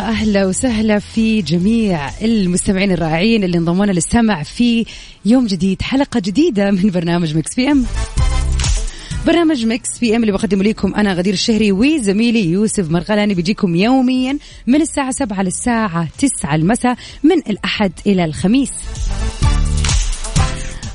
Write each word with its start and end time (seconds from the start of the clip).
ويا 0.00 0.08
أهلا 0.08 0.46
وسهلا 0.46 0.98
في 0.98 1.42
جميع 1.42 2.10
المستمعين 2.22 2.92
الرائعين 2.92 3.44
اللي 3.44 3.58
انضمونا 3.58 3.92
للسمع 3.92 4.42
في 4.42 4.86
يوم 5.24 5.46
جديد 5.46 5.82
حلقة 5.82 6.20
جديدة 6.20 6.70
من 6.70 6.90
برنامج 6.90 7.36
Mix 7.36 7.54
PM. 7.54 7.84
برنامج 9.26 9.66
Mix 9.66 9.98
PM 9.98 10.20
اللي 10.20 10.32
بقدمه 10.32 10.62
لكم 10.62 10.94
أنا 10.94 11.12
غدير 11.12 11.32
الشهري 11.32 11.72
وزميلي 11.72 12.44
يوسف 12.50 12.90
مرغلاني. 12.90 13.34
بيجيكم 13.34 13.76
يوميا 13.76 14.38
من 14.66 14.82
الساعة 14.82 15.10
7 15.10 15.42
للساعة 15.42 16.08
9 16.18 16.54
المساء 16.54 16.96
من 17.22 17.38
الأحد 17.38 17.92
إلى 18.06 18.24
الخميس. 18.24 18.70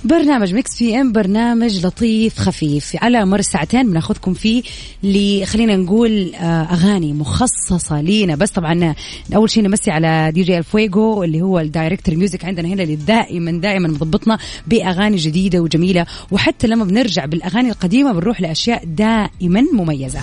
برنامج 0.05 0.53
Mix 0.53 0.75
PM 0.75 1.11
برنامج 1.11 1.85
لطيف 1.85 2.37
خفيف. 2.39 2.95
على 3.01 3.25
مر 3.25 3.39
الساعتين 3.39 3.89
بناخذكم 3.89 4.33
فيه 4.33 4.63
ل 5.03 5.43
خلينا 5.45 5.75
نقول 5.75 6.35
آه، 6.35 6.63
أغاني 6.63 7.13
مخصصة 7.13 8.01
لينا. 8.01 8.35
بس 8.35 8.51
طبعا 8.51 8.95
أول 9.35 9.49
شيء 9.49 9.63
نمسي 9.63 9.91
على 9.91 10.31
دي 10.33 10.43
جي 10.43 10.57
الفويجو 10.57 11.23
اللي 11.23 11.41
هو 11.41 11.59
ال 11.59 11.65
director 11.65 12.15
music 12.15 12.45
عندنا 12.45 12.67
هنا 12.67 12.83
اللي 12.83 12.95
دائما 12.95 13.51
دائما 13.51 13.87
مضبطنا 13.87 14.37
بأغاني 14.67 15.17
جديدة 15.17 15.59
وجميلة. 15.59 16.05
وحتى 16.31 16.67
لما 16.67 16.85
بنرجع 16.85 17.25
بالأغاني 17.25 17.69
القديمة 17.69 18.13
بنروح 18.13 18.41
لأشياء 18.41 18.83
دائما 18.85 19.61
مميزة. 19.73 20.19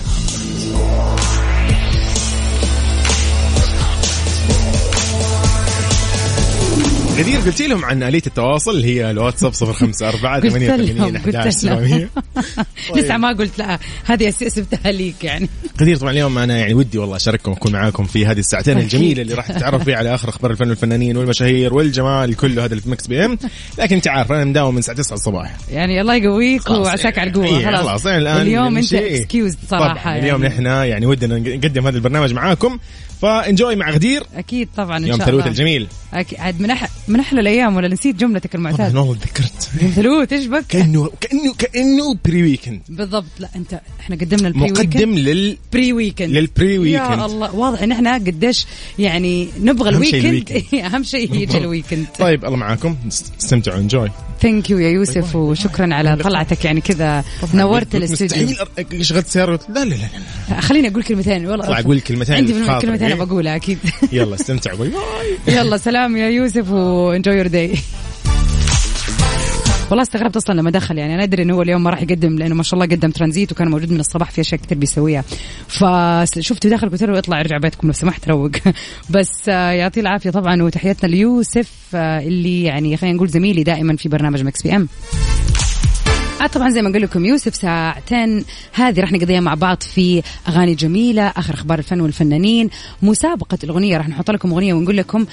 غدير 7.17 7.39
قلت 7.39 7.61
لهم 7.61 7.85
عن 7.85 8.03
آلية 8.03 8.21
التواصل 8.27 8.71
اللي 8.71 8.95
هي 8.95 9.11
الواتساب 9.11 9.53
054 9.61 10.41
قلت 10.41 10.53
88 10.53 10.97
لهم 10.97 11.15
11 11.15 11.39
قلت 11.45 11.63
لهم 11.65 11.79
700 11.79 12.09
لسه 12.95 13.17
ما 13.17 13.29
قلت 13.29 13.59
لا 13.59 13.79
هذه 14.05 14.29
سبتها 14.29 14.91
ليك 14.91 15.23
يعني. 15.23 15.49
غدير 15.81 15.97
طبعا 15.97 16.11
اليوم 16.11 16.37
أنا 16.37 16.57
يعني 16.57 16.73
ودي 16.73 16.97
والله 16.97 17.15
أشارككم 17.15 17.51
وأكون 17.51 17.71
معاكم 17.71 18.03
في 18.03 18.25
هذه 18.25 18.39
الساعتين. 18.39 18.77
الجميلة 18.77 19.21
اللي 19.21 19.33
راح 19.33 19.51
تتعرف 19.51 19.83
فيها 19.83 19.97
على 19.97 20.15
آخر 20.15 20.29
أخبار 20.29 20.51
الفن 20.51 20.69
والفنانين 20.69 21.17
والمشاهير 21.17 21.73
والجمال 21.73 22.35
كله 22.35 22.65
هذا 22.65 22.71
اللي 22.71 22.81
في 22.81 22.89
Mix 22.89 23.07
PM. 23.07 23.37
لكن 23.77 23.95
انت 23.95 24.07
عارف 24.07 24.31
أنا 24.31 24.45
مداوم 24.45 24.73
من 24.73 24.79
الساعة 24.79 24.97
9 24.97 25.15
الصباح. 25.15 25.55
يعني 25.71 26.01
الله 26.01 26.15
يقويك 26.15 26.69
وعساك 26.69 27.19
على 27.19 27.29
القوة 27.29 27.45
إيه، 27.45 27.65
خلاص. 27.65 27.87
خلاص 27.87 28.05
يعني 28.05 28.17
الآن 28.17 28.41
اليوم 28.41 28.77
انت. 28.77 28.93
excuse 28.93 29.57
صراحة 29.69 30.03
طبعا 30.03 30.19
اليوم 30.19 30.43
يعني. 30.43 30.55
نحن 30.55 30.65
يعني 30.65 31.05
ودنا 31.05 31.39
نقدم 31.39 31.87
هذا 31.87 31.95
البرنامج 31.97 32.33
معاكم. 32.33 32.79
ف 33.21 33.30
enjoy 33.30 33.75
مع 33.75 33.89
غدير. 33.89 34.23
أكيد 34.35 34.69
طبعا 34.77 34.97
إن 34.97 35.07
يوم 35.07 35.17
شاء 35.17 35.27
ثلوث 35.27 35.39
الله. 35.39 35.51
الجميل. 35.51 35.87
أكيد 36.13 36.39
عاد 36.39 36.61
من 36.61 36.71
أح... 36.71 36.89
من 37.07 37.19
أحلى 37.19 37.39
الأيام 37.39 37.75
ولا 37.75 37.87
نسيت 37.87 38.15
جملتك 38.15 38.55
المعتاده 38.55 38.99
والله 39.01 39.15
تذكرت 39.15 39.69
يوم 39.81 39.91
ثلوث 39.91 40.33
إيش 40.33 40.45
بك؟ 40.45 40.63
كأنه 40.69 41.09
كأنه 41.21 41.53
كأنه 41.53 42.17
pre 42.25 42.43
weekend 42.43 42.81
بالضبط. 42.89 43.25
لا 43.39 43.49
أنت 43.55 43.81
إحنا 43.99 44.15
قدمنا 44.15 44.47
ال 44.47 44.51
pre 44.51 44.63
weekend 44.63 44.95
مقدم 44.95 45.13
لل 45.13 45.57
pre 45.73 45.93
weekend 45.93 46.29
لل 46.29 46.47
pre 46.47 46.73
يا 46.73 46.79
weekend 46.79 47.21
الله. 47.21 47.55
واضح 47.55 47.81
إن 47.81 47.91
إحنا 47.91 48.13
قديش 48.13 48.65
يعني 48.99 49.47
نبغى 49.59 49.89
ال 49.89 49.97
weekend. 49.97 50.63
أهم 50.73 51.03
شيء 51.03 51.35
يجي 51.35 51.57
ال 51.57 51.63
weekend 51.63 52.05
طيب 52.19 52.45
الله 52.45 52.57
معاكم. 52.57 52.95
استمتعوا 53.39 53.79
enjoy 53.79 54.11
thank 54.41 54.69
you 54.69 54.79
يا 54.79 54.89
يوسف 54.89 55.35
وشكرا 55.35 55.93
على 55.93 56.15
طلعتك 56.15 56.65
يعني 56.65 56.81
كذا 56.81 57.23
نورت 57.53 57.95
الاستوديو. 57.95 58.47
مستحيل 58.47 59.05
شغلت 59.05 59.27
سيارة؟ 59.27 59.59
لا 59.69 59.85
لا 59.85 59.95
لا 59.95 60.09
لا. 60.49 60.61
خليني 60.61 60.87
أقول 60.87 61.03
كلمتين. 61.03 61.45
والله 61.45 61.65
اطلع 61.65 61.79
أقول 61.79 61.99
كلمتين. 61.99 62.35
عندي. 62.35 62.53
كلمتين 62.81 63.03
إيه؟ 63.03 63.13
بقولها 63.13 63.55
أكيد. 63.55 63.77
يلا 64.11 64.35
استمتعوا. 64.35 64.77
bye 64.77 64.89
bye 64.89 65.37
يلا 65.57 65.77
سلام 65.77 66.17
يا 66.17 66.29
يوسف 66.29 66.71
و 66.93 67.00
enjoy 67.00 67.35
your 67.35 67.47
day 67.47 67.73
والله 69.89 70.03
استغربت 70.03 70.35
أصلا 70.35 70.55
لما 70.55 70.71
دخل 70.71 70.97
يعني 70.97 71.15
أنا 71.15 71.23
أدري 71.23 71.43
إنه 71.43 71.55
هو 71.55 71.61
اليوم 71.61 71.83
ما 71.83 71.89
راح 71.89 72.01
يقدم 72.01 72.37
لأنه 72.37 72.55
ما 72.55 72.63
شاء 72.63 72.73
الله 72.73 72.95
قدم 72.95 73.11
ترانزيت 73.11 73.51
وكان 73.51 73.67
موجود 73.67 73.91
من 73.91 73.99
الصباح 73.99 74.31
في 74.31 74.41
أشياء 74.41 74.61
كثير 74.61 74.77
بيسويها. 74.77 75.23
فشفته 75.67 76.69
داخل 76.69 76.89
قلت 76.89 77.03
له 77.03 77.17
اطلع 77.19 77.39
ارجع 77.39 77.57
بيتكم 77.57 77.87
لو 77.87 77.93
سمحت 77.93 78.27
روق. 78.29 78.51
بس 79.15 79.49
آه، 79.49 79.71
يعطيه 79.71 80.01
العافية 80.01 80.29
طبعا 80.29 80.63
وتحياتنا 80.63 81.09
ليوسف 81.09 81.71
آه، 81.95 82.19
اللي 82.19 82.63
يعني 82.63 82.97
خلينا 82.97 83.15
نقول 83.15 83.27
زميلي 83.27 83.63
دائما 83.63 83.95
في 83.95 84.09
برنامج 84.09 84.43
Mix 84.43 84.61
PM. 84.61 84.87
عاد 86.41 86.49
طبعا 86.49 86.69
زي 86.69 86.81
ما 86.81 86.91
قال 86.91 87.01
لكم 87.01 87.25
يوسف 87.25 87.55
ساعتين 87.55 88.45
هذه 88.73 88.99
راح 88.99 89.11
نقضيها 89.11 89.39
مع 89.39 89.53
بعض 89.53 89.77
في 89.81 90.23
أغاني 90.47 90.75
جميلة 90.75 91.27
آخر 91.27 91.53
أخبار 91.53 91.79
الفن 91.79 92.01
والفنانين. 92.01 92.69
مسابقة 93.01 93.57
الأغنية 93.63 93.97
راح 93.97 94.09
نحط 94.09 94.31
لكم 94.31 94.51
أغنية 94.51 94.73
ونقول 94.73 94.97
لكم 94.97 95.25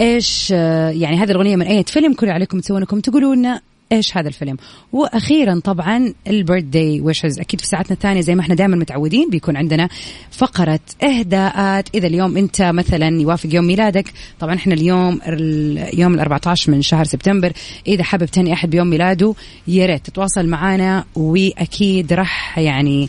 إيش 0.00 0.50
يعني 0.50 1.16
هذه 1.16 1.30
الأغنية 1.30 1.56
من 1.56 1.66
أي 1.66 1.84
فيلم 1.84 2.14
كل 2.14 2.28
عليكم 2.30 2.60
تسوون 2.60 2.80
انكم 2.80 3.00
تقولوا 3.00 3.34
لنا 3.34 3.60
إيش 3.92 4.16
هذا 4.16 4.28
الفيلم. 4.28 4.56
وأخيرا 4.92 5.60
طبعا 5.64 6.14
البيرث 6.26 6.64
داي 6.64 7.00
ويشز. 7.00 7.40
أكيد 7.40 7.60
في 7.60 7.66
ساعتنا 7.66 7.92
الثانية 7.92 8.20
زي 8.20 8.34
ما 8.34 8.40
إحنا 8.40 8.54
دائما 8.54 8.76
متعودين 8.76 9.30
بيكون 9.30 9.56
عندنا 9.56 9.88
فقرة 10.30 10.80
إهداءات. 11.04 11.88
إذا 11.94 12.06
اليوم 12.06 12.36
أنت 12.36 12.62
مثلا 12.62 13.20
يوافق 13.20 13.54
يوم 13.54 13.64
ميلادك 13.64 14.12
طبعا 14.40 14.54
إحنا 14.54 14.74
اليوم 14.74 15.20
ال- 15.26 16.00
يوم 16.00 16.14
ال 16.14 16.20
14 16.20 16.70
من 16.70 16.82
شهر 16.82 17.04
سبتمبر. 17.04 17.52
إذا 17.86 18.02
حابب 18.02 18.24
تهني 18.26 18.52
أحد 18.52 18.70
بيوم 18.70 18.86
ميلاده 18.90 19.34
يا 19.68 19.86
ريت 19.86 20.06
تتواصل 20.06 20.46
معنا 20.46 21.04
وأكيد 21.14 22.12
راح 22.12 22.58
يعني 22.58 23.08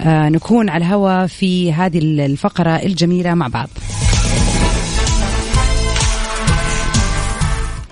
آه 0.00 0.28
نكون 0.28 0.68
على 0.68 0.84
الهواء 0.84 1.26
في 1.26 1.72
هذه 1.72 1.98
الفقرة 1.98 2.70
الجميلة 2.70 3.34
مع 3.34 3.48
بعض. 3.48 3.68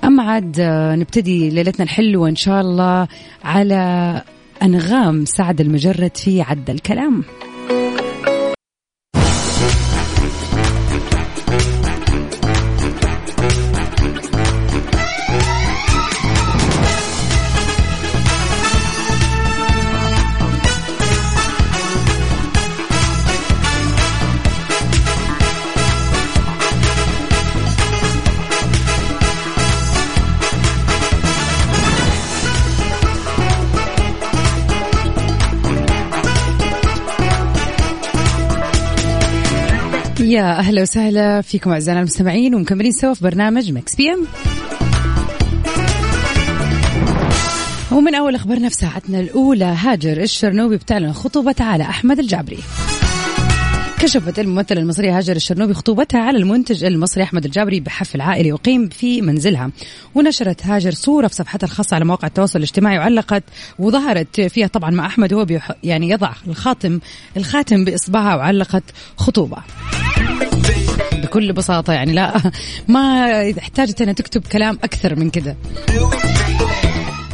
أما 0.05 0.23
عاد 0.23 0.61
آه، 0.61 0.97
نبتدي 0.97 1.51
ليلتنا 1.51 1.85
الحلوة 1.85 2.29
إن 2.29 2.37
شاء 2.37 2.61
الله 2.61 3.09
على 3.45 4.23
أنغام 4.63 5.25
سعد 5.25 5.61
المجرد 5.61 6.17
في 6.17 6.43
عد 6.43 6.71
الكلام. 6.71 7.25
يا 40.43 40.59
أهلا 40.59 40.83
وسهلا 40.83 41.41
فيكم 41.41 41.71
أعزائنا 41.71 42.01
المستمعين 42.01 42.55
ومكملين 42.55 42.93
سوا 42.93 43.15
في 43.15 43.25
برنامج 43.25 43.73
Mix 43.73 43.97
PM 43.97 44.27
ومن 47.93 48.15
أول 48.15 48.35
أخبارنا 48.35 48.69
في 48.69 48.75
ساعتنا 48.75 49.21
الأولى 49.21 49.65
هاجر 49.65 50.23
الشرنوبي 50.23 50.77
بتعلن 50.77 51.12
خطوبتها 51.12 51.67
على 51.67 51.85
أحمد 51.85 52.19
الجعبري. 52.19 52.59
كشفت 53.99 54.39
الممثلة 54.39 54.81
المصرية 54.81 55.19
هاجر 55.19 55.37
الشرنوبي 55.37 55.75
خطوبتها 55.75 56.21
على 56.21 56.39
المنتج 56.39 56.85
المصري 56.85 57.23
أحمد 57.23 57.45
الجابري 57.45 57.81
بحفل 57.81 58.21
عائلي 58.21 58.49
يقيم 58.49 58.88
في 58.88 59.21
منزلها. 59.21 59.71
ونشرت 60.15 60.67
هاجر 60.67 60.91
صورة 60.91 61.27
في 61.27 61.35
صفحتها 61.35 61.67
الخاصة 61.67 61.95
على 61.95 62.05
مواقع 62.05 62.29
التواصل 62.29 62.59
الاجتماعي 62.59 62.99
وعلقت 62.99 63.43
وظهرت 63.79 64.41
فيها 64.41 64.67
طبعا 64.67 64.91
مع 64.91 65.06
أحمد 65.06 65.33
وهو 65.33 65.47
يعني 65.85 66.11
يضع 66.11 66.33
الخاتم 66.49 67.00
الخاتم 67.37 67.85
بإصبعها 67.85 68.37
وعلقت 68.37 68.85
خطوبة. 69.17 69.59
بكل 71.32 71.52
بساطة 71.52 71.93
يعني 71.93 72.12
لا 72.12 72.34
ما 72.88 73.29
احتاجت 73.58 74.00
أنها 74.00 74.12
تكتب 74.12 74.46
كلام 74.46 74.79
أكثر 74.84 75.17
من 75.17 75.31
كذا 75.31 75.56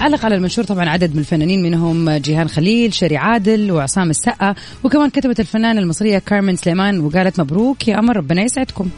علق 0.01 0.25
على 0.25 0.35
المنشور 0.35 0.65
طبعا 0.65 0.89
عدد 0.89 1.15
من 1.15 1.19
الفنانين 1.19 1.63
منهم 1.63 2.11
جيهان 2.11 2.49
خليل 2.49 2.95
شيري 2.95 3.17
عادل 3.17 3.73
وعصام 3.73 4.11
السقا 4.11 4.55
وكمان 4.85 5.11
كتبت 5.11 5.41
الفنانة 5.41 5.81
المصرية 5.81 6.19
كارمن 6.19 6.57
سليمان 6.57 7.01
وقالت 7.01 7.41
مبروك 7.41 7.89
يا 7.89 7.99
أمر 7.99 8.17
ربنا 8.17 8.43
يسعدكم. 8.43 8.89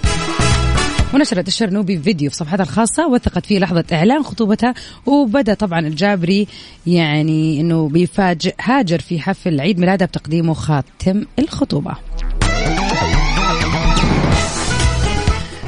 ونشرت 1.15 1.49
الشرنوبي 1.49 1.99
فيديو 1.99 2.31
في 2.31 2.37
صفحتها 2.37 2.63
الخاصة 2.63 3.09
وثقت 3.09 3.47
فيه 3.47 3.59
لحظة 3.59 3.85
إعلان 3.93 4.23
خطوبتها 4.23 4.75
وبدأ 5.07 5.55
طبعا 5.55 5.81
الجابري 5.81 6.47
يعني 6.87 7.61
أنه 7.61 7.89
بيفاجئ 7.89 8.55
هاجر 8.61 8.99
في 8.99 9.21
حفل 9.21 9.61
عيد 9.61 9.79
ميلادها 9.79 10.07
بتقديمه 10.07 10.55
خاتم 10.55 11.25
الخطوبة. 11.39 11.97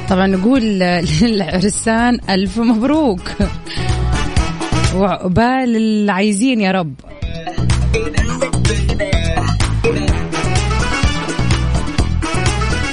طبعا 0.09 0.27
نقول 0.27 0.61
للعرسان 1.21 2.19
ألف 2.29 2.59
مبروك. 2.59 3.21
وعقبال 4.95 5.75
العايزين 5.77 6.61
يا 6.61 6.71
رب. 6.71 6.93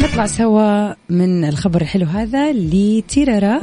نطلع 0.03 0.27
سوا 0.27 0.95
من 1.11 1.45
الخبر 1.45 1.81
الحلو 1.81 2.07
هذا 2.07 2.53
لتيرارا. 2.53 3.61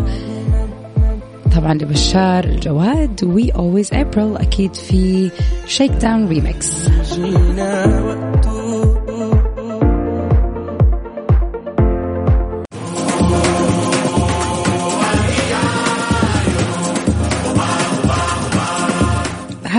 طبعا 1.55 1.73
لبشار 1.73 2.43
الجواد. 2.43 3.23
وي 3.23 3.51
اولويز 3.51 3.89
ابريل 3.93 4.37
أكيد 4.37 4.75
في 4.75 5.31
شيك 5.67 5.91
داون 5.91 6.27
ريمكس 6.27 6.71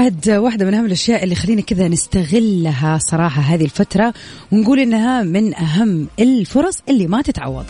عاد 0.08 0.31
واحدة 0.31 0.66
من 0.66 0.75
أهم 0.75 0.84
الأشياء 0.84 1.25
اللي 1.25 1.34
خلينا 1.34 1.60
كذا 1.60 1.88
نستغلها 1.88 2.99
صراحة 2.99 3.43
هذه 3.43 3.64
الفترة 3.64 4.14
ونقول 4.52 4.78
إنها 4.78 5.22
من 5.22 5.55
أهم 5.55 6.06
الفرص 6.20 6.78
اللي 6.88 7.06
ما 7.06 7.22
تتعوض. 7.22 7.64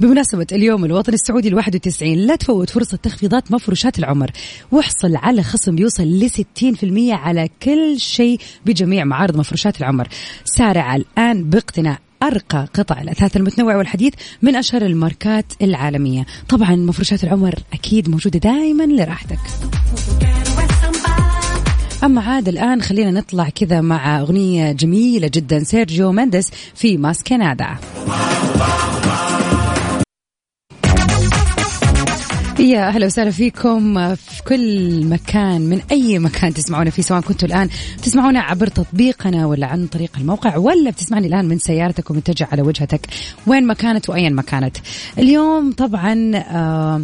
بمناسبة 0.00 0.46
اليوم 0.52 0.84
الوطني 0.84 1.14
السعودي 1.14 1.48
الواحد 1.48 1.74
وتسعين 1.74 2.18
لا 2.18 2.36
تفوت 2.36 2.70
فرصة 2.70 2.96
تخفيضات 2.96 3.52
مفروشات 3.52 3.98
العمر. 3.98 4.30
واحصل 4.72 5.16
على 5.16 5.42
خصم 5.42 5.76
بيوصل 5.76 6.04
لستين 6.04 6.74
في 6.74 6.86
المية 6.86 7.14
على 7.14 7.48
كل 7.62 8.00
شيء 8.00 8.40
بجميع 8.66 9.04
معارض 9.04 9.36
مفروشات 9.36 9.80
العمر. 9.80 10.08
سارع 10.44 10.96
الآن 10.96 11.50
باقتناء 11.50 11.98
أرقى 12.22 12.68
قطع 12.74 13.00
الأثاث 13.02 13.36
المتنوع 13.36 13.76
والحديث 13.76 14.12
من 14.42 14.56
أشهر 14.56 14.82
الماركات 14.82 15.52
العالمية. 15.62 16.26
طبعا 16.48 16.76
مفروشات 16.76 17.24
العمر 17.24 17.54
أكيد 17.72 18.08
موجودة 18.08 18.38
دائما 18.38 18.84
لراحتك. 18.84 19.40
أما 22.06 22.20
عاد 22.20 22.48
الآن 22.48 22.82
خلينا 22.82 23.10
نطلع 23.10 23.48
كذا 23.48 23.80
مع 23.80 24.20
أغنية 24.20 24.72
جميلة 24.72 25.30
جدا. 25.34 25.64
سيرجيو 25.64 26.12
مندس 26.12 26.50
في 26.74 26.96
ماسكنادا 26.96 27.76
يا 32.58 32.88
أهلا 32.88 33.06
وسهلا 33.06 33.30
فيكم 33.30 34.14
في 34.14 34.42
كل 34.42 35.06
مكان 35.06 35.60
من 35.60 35.80
أي 35.92 36.18
مكان 36.18 36.54
تسمعونا 36.54 36.90
فيه 36.90 37.02
سواء 37.02 37.20
كنتوا 37.20 37.48
الآن 37.48 37.68
تسمعونا 38.02 38.40
عبر 38.40 38.66
تطبيقنا 38.66 39.46
ولا 39.46 39.66
عن 39.66 39.86
طريق 39.86 40.10
الموقع 40.18 40.56
ولا 40.56 40.90
بتسمعني 40.90 41.26
الآن 41.26 41.44
من 41.44 41.58
سيارتك 41.58 42.10
ومتجه 42.10 42.48
على 42.52 42.62
وجهتك 42.62 43.06
وين 43.46 43.66
ما 43.66 43.74
كانت 43.74 44.10
وايا 44.10 44.30
ما 44.30 44.42
كانت. 44.42 44.76
اليوم 45.18 45.72
طبعا 45.72 46.32
آه 46.34 47.02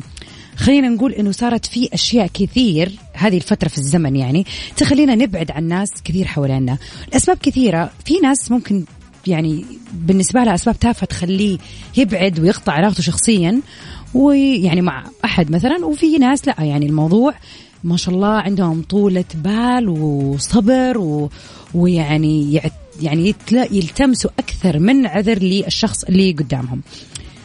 خلينا 0.62 0.88
نقول 0.88 1.12
إنه 1.12 1.32
صارت 1.32 1.66
في 1.66 1.88
أشياء 1.94 2.26
كثير 2.34 2.92
هذه 3.12 3.36
الفترة 3.36 3.68
في 3.68 3.78
الزمن 3.78 4.16
يعني 4.16 4.46
تخلينا 4.76 5.14
نبعد 5.14 5.50
عن 5.50 5.68
ناس 5.68 5.90
كثير 6.04 6.26
حوالينا. 6.26 6.78
الاسباب 7.08 7.36
كثيرة. 7.36 7.90
في 8.04 8.18
ناس 8.18 8.50
ممكن 8.50 8.84
يعني 9.26 9.64
بالنسبة 9.92 10.44
لها 10.44 10.54
أسباب 10.54 10.78
تافهة 10.78 11.06
تخليه 11.06 11.58
يبعد 11.96 12.40
ويقطع 12.40 12.72
علاقته 12.72 13.02
شخصيا 13.02 13.60
ويعني 14.14 14.80
مع 14.80 15.04
أحد 15.24 15.50
مثلا 15.50 15.84
وفي 15.86 16.18
ناس 16.18 16.48
لا 16.48 16.54
يعني 16.58 16.86
الموضوع 16.86 17.34
ما 17.84 17.96
شاء 17.96 18.14
الله 18.14 18.28
عندهم 18.28 18.82
طولة 18.82 19.24
بال 19.34 19.88
وصبر 19.88 20.98
و... 20.98 21.30
ويعني 21.74 22.60
يعني 23.00 23.34
يلتمسوا 23.52 24.30
أكثر 24.38 24.78
من 24.78 25.06
عذر 25.06 25.38
للشخص 25.38 26.04
اللي 26.04 26.32
قدامهم. 26.32 26.82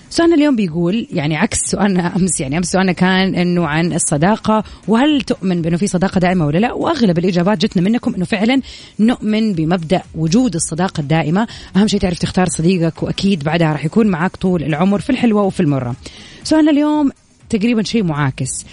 سؤالنا 0.10 0.36
اليوم 0.36 0.56
بيقول 0.56 1.08
يعني 1.12 1.38
عكس 1.38 1.58
سؤالنا 1.66 2.16
أمس 2.16 2.42
يعني 2.42 2.58
أمس 2.58 2.72
سؤالنا 2.72 2.92
كان 2.92 3.36
إنه 3.36 3.68
عن 3.68 3.94
الصداقة 3.94 4.64
وهل 4.88 5.22
تؤمن 5.22 5.62
بأنه 5.62 5.78
في 5.78 5.88
صداقة 5.88 6.20
دائمة 6.20 6.46
ولا 6.46 6.58
لا؟ 6.58 6.74
وأغلب 6.74 7.18
الإجابات 7.18 7.58
جتنا 7.58 7.84
منكم 7.84 8.16
إنه 8.16 8.26
فعلا 8.26 8.62
نؤمن 9.00 9.54
بمبدأ 9.54 10.02
وجود 10.16 10.56
الصداقة 10.56 11.02
الدائمة. 11.02 11.48
أهم 11.76 11.88
شيء 11.88 12.00
تعرف 12.00 12.20
تختار 12.20 12.50
صديقك 12.50 13.04
وأكيد 13.04 13.44
بعدها 13.44 13.72
راح 13.72 13.86
يكون 13.86 14.08
معك 14.08 14.36
طول 14.36 14.64
العمر 14.64 15.00
في 15.00 15.10
الحلوة 15.10 15.44
وفي 15.44 15.60
المرة. 15.60 15.96
سؤالنا 16.44 16.72
اليوم 16.72 17.12
تقريبا 17.50 17.84
شيء 17.84 18.04
معاكس. 18.04 18.66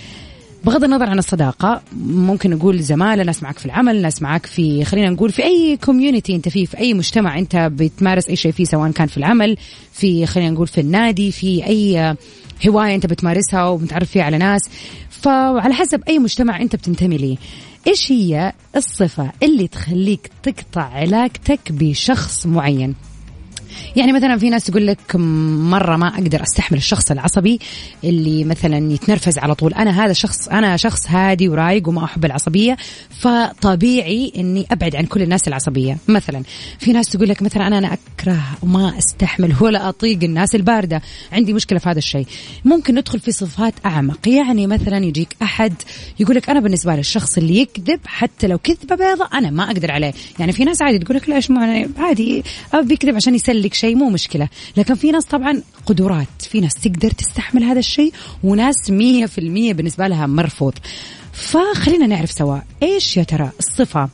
بغض 0.64 0.84
النظر 0.84 1.10
عن 1.10 1.18
الصداقة 1.18 1.82
ممكن 2.06 2.50
نقول 2.50 2.82
زمالة 2.82 3.22
ناس 3.22 3.42
معك 3.42 3.58
في 3.58 3.66
العمل 3.66 4.02
ناس 4.02 4.22
معك 4.22 4.46
في 4.46 4.84
خلينا 4.84 5.10
نقول 5.10 5.32
في 5.32 5.44
أي 5.44 5.76
كوميونتي 5.84 6.36
أنت 6.36 6.48
فيه 6.48 6.66
في 6.66 6.78
أي 6.78 6.94
مجتمع 6.94 7.38
أنت 7.38 7.56
بتمارس 7.56 8.28
أي 8.28 8.36
شيء 8.36 8.52
فيه 8.52 8.64
سواء 8.64 8.90
كان 8.90 9.06
في 9.06 9.16
العمل 9.16 9.56
في 9.92 10.26
خلينا 10.26 10.50
نقول 10.50 10.66
في 10.66 10.80
النادي 10.80 11.32
في 11.32 11.66
أي 11.66 12.16
هواية 12.68 12.94
أنت 12.94 13.06
بتمارسها 13.06 13.68
ومتعرف 13.68 14.10
فيها 14.10 14.22
على 14.22 14.38
ناس. 14.38 14.60
فعلى 15.10 15.74
حسب 15.74 16.02
أي 16.08 16.18
مجتمع 16.18 16.60
أنت 16.60 16.76
بتنتمي 16.76 17.16
ليه. 17.16 17.36
إيش 17.86 18.12
هي 18.12 18.52
الصفة 18.76 19.32
اللي 19.42 19.68
تخليك 19.68 20.30
تقطع 20.42 20.82
علاقتك 20.82 21.72
بشخص 21.72 22.46
معين؟ 22.46 22.94
يعني 23.96 24.12
مثلا 24.12 24.38
في 24.38 24.50
ناس 24.50 24.64
تقول 24.64 24.86
لك 24.86 25.16
مرة 25.16 25.96
ما 25.96 26.08
أقدر 26.08 26.42
أستحمل 26.42 26.78
الشخص 26.78 27.10
العصبي 27.10 27.58
اللي 28.04 28.44
مثلا 28.44 28.92
يتنرفز 28.92 29.38
على 29.38 29.54
طول. 29.54 29.74
أنا 29.74 30.04
هذا 30.04 30.12
شخص 30.12 30.48
أنا 30.48 30.76
شخص 30.76 31.06
هادي 31.08 31.48
ورايق 31.48 31.88
وما 31.88 32.04
أحب 32.04 32.24
العصبية 32.24 32.76
فطبيعي 33.10 34.32
إني 34.36 34.66
أبعد 34.70 34.96
عن 34.96 35.04
كل 35.04 35.22
الناس 35.22 35.48
العصبية. 35.48 35.96
مثلا 36.08 36.42
في 36.78 36.92
ناس 36.92 37.08
تقول 37.08 37.28
لك 37.28 37.42
مثلا 37.42 37.66
أنا 37.66 37.78
أنا 37.78 37.96
أكره 38.18 38.40
وما 38.62 38.98
أستحمل 38.98 39.54
ولا 39.60 39.88
أطيق 39.88 40.18
الناس 40.22 40.54
الباردة. 40.54 41.02
عندي 41.32 41.52
مشكلة 41.52 41.78
في 41.78 41.88
هذا 41.88 41.98
الشيء. 41.98 42.26
ممكن 42.64 42.94
ندخل 42.94 43.20
في 43.20 43.32
صفات 43.32 43.74
أعمق. 43.86 44.28
يعني 44.28 44.66
مثلا 44.66 45.04
يجيك 45.04 45.36
أحد 45.42 45.74
يقول 46.20 46.36
لك 46.36 46.50
أنا 46.50 46.60
بالنسبة 46.60 46.94
لي 46.94 47.00
الشخص 47.00 47.38
اللي 47.38 47.58
يكذب 47.58 48.00
حتى 48.06 48.46
لو 48.46 48.58
كذبة 48.58 48.96
بيضة 48.96 49.28
أنا 49.34 49.50
ما 49.50 49.64
أقدر 49.64 49.90
عليه. 49.90 50.12
يعني 50.38 50.52
في 50.52 50.64
ناس 50.64 50.82
عادي 50.82 50.98
تقول 50.98 51.16
لك 51.16 51.28
لا 51.28 51.36
إيش 51.36 51.50
عادي 51.98 52.42
بيكذب 52.74 53.16
عشان 53.16 53.34
يسلك 53.64 53.74
شيء 53.74 53.96
مو 53.96 54.10
مشكلة 54.10 54.48
لكن 54.76 54.94
في 54.94 55.10
ناس 55.10 55.24
طبعا 55.24 55.62
قدرات 55.86 56.42
في 56.42 56.60
ناس 56.60 56.74
تقدر 56.74 57.10
تستحمل 57.10 57.64
هذا 57.64 57.78
الشيء 57.78 58.12
وناس 58.42 58.90
مية 58.90 59.26
في 59.26 59.38
المية 59.38 59.72
بالنسبة 59.72 60.06
لها 60.06 60.26
مرفوض 60.26 60.74
فخلينا 61.32 62.06
نعرف 62.06 62.30
سوا 62.30 62.58
إيش 62.82 63.16
يا 63.16 63.22
ترى 63.22 63.50
الصفة 63.58 64.08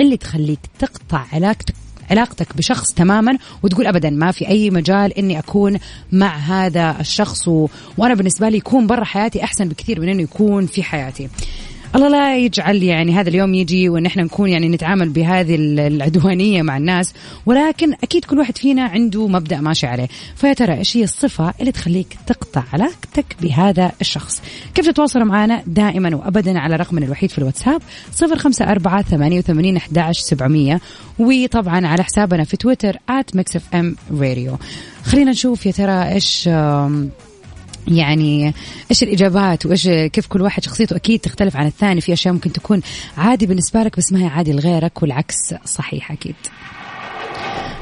اللي 0.00 0.16
تخليك 0.16 0.58
تقطع 0.78 1.24
علاقتك 1.32 1.74
علاقتك 2.10 2.56
بشخص 2.56 2.94
تماما 2.94 3.38
وتقول 3.62 3.86
ابدا 3.86 4.10
ما 4.10 4.30
في 4.30 4.48
أي 4.48 4.70
مجال 4.70 5.18
إني 5.18 5.38
أكون 5.38 5.78
مع 6.12 6.36
هذا 6.36 6.96
الشخص 7.00 7.48
و... 7.48 7.68
وأنا 7.98 8.14
بالنسبة 8.14 8.48
لي 8.48 8.56
يكون 8.56 8.86
برا 8.86 9.04
حياتي 9.04 9.44
أحسن 9.44 9.68
بكثير 9.68 10.00
من 10.00 10.08
إنه 10.08 10.22
يكون 10.22 10.66
في 10.66 10.82
حياتي. 10.82 11.28
الله 11.96 12.08
لا 12.08 12.36
يجعل 12.36 12.82
يعني 12.82 13.12
هذا 13.14 13.28
اليوم 13.28 13.54
يجي 13.54 13.88
وإن 13.88 14.06
إحنا 14.06 14.22
نكون 14.22 14.48
يعني 14.48 14.68
نتعامل 14.68 15.08
بهذه 15.08 15.54
العدوانية 15.58 16.62
مع 16.62 16.76
الناس. 16.76 17.14
ولكن 17.46 17.92
أكيد 17.92 18.24
كل 18.24 18.38
واحد 18.38 18.58
فينا 18.58 18.82
عنده 18.82 19.28
مبدأ 19.28 19.60
ماشي 19.60 19.86
عليه. 19.86 20.08
فيا 20.36 20.52
ترى 20.52 20.74
إيش 20.74 20.96
هي 20.96 21.04
الصفة 21.04 21.54
اللي 21.60 21.72
تخليك 21.72 22.16
تقطع 22.26 22.62
علاقتك 22.72 23.36
بهذا 23.42 23.92
الشخص؟ 24.00 24.42
كيف 24.74 24.86
تتواصلوا 24.86 25.24
معنا 25.24 25.62
دائما 25.66 26.16
وابدا 26.16 26.58
على 26.58 26.76
رقمنا 26.76 27.06
الوحيد 27.06 27.30
في 27.30 27.38
الواتساب؟ 27.38 27.82
054 28.22 29.02
88 29.02 29.76
11 29.76 30.22
700 30.22 30.80
وطبعا 31.18 31.86
على 31.86 32.02
حسابنا 32.02 32.44
في 32.44 32.56
تويتر 32.56 32.96
@mixfm 33.36 33.94
radio 34.20 34.52
خلينا 35.04 35.30
نشوف 35.30 35.66
يا 35.66 35.72
ترى 35.72 36.12
إيش 36.12 36.48
يعني 37.88 38.54
إيش 38.90 39.02
الإجابات 39.02 39.66
وإيش 39.66 39.88
كيف 39.88 40.26
كل 40.26 40.42
واحد 40.42 40.64
شخصيته 40.64 40.96
أكيد 40.96 41.20
تختلف 41.20 41.56
عن 41.56 41.66
الثاني. 41.66 42.00
في 42.00 42.12
أشياء 42.12 42.34
ممكن 42.34 42.52
تكون 42.52 42.80
عادي 43.16 43.46
بالنسبة 43.46 43.82
لك 43.82 43.96
بس 43.96 44.12
ما 44.12 44.22
هي 44.22 44.26
عادي 44.26 44.52
لغيرك 44.52 45.02
والعكس 45.02 45.54
صحيح 45.64 46.12
أكيد. 46.12 46.34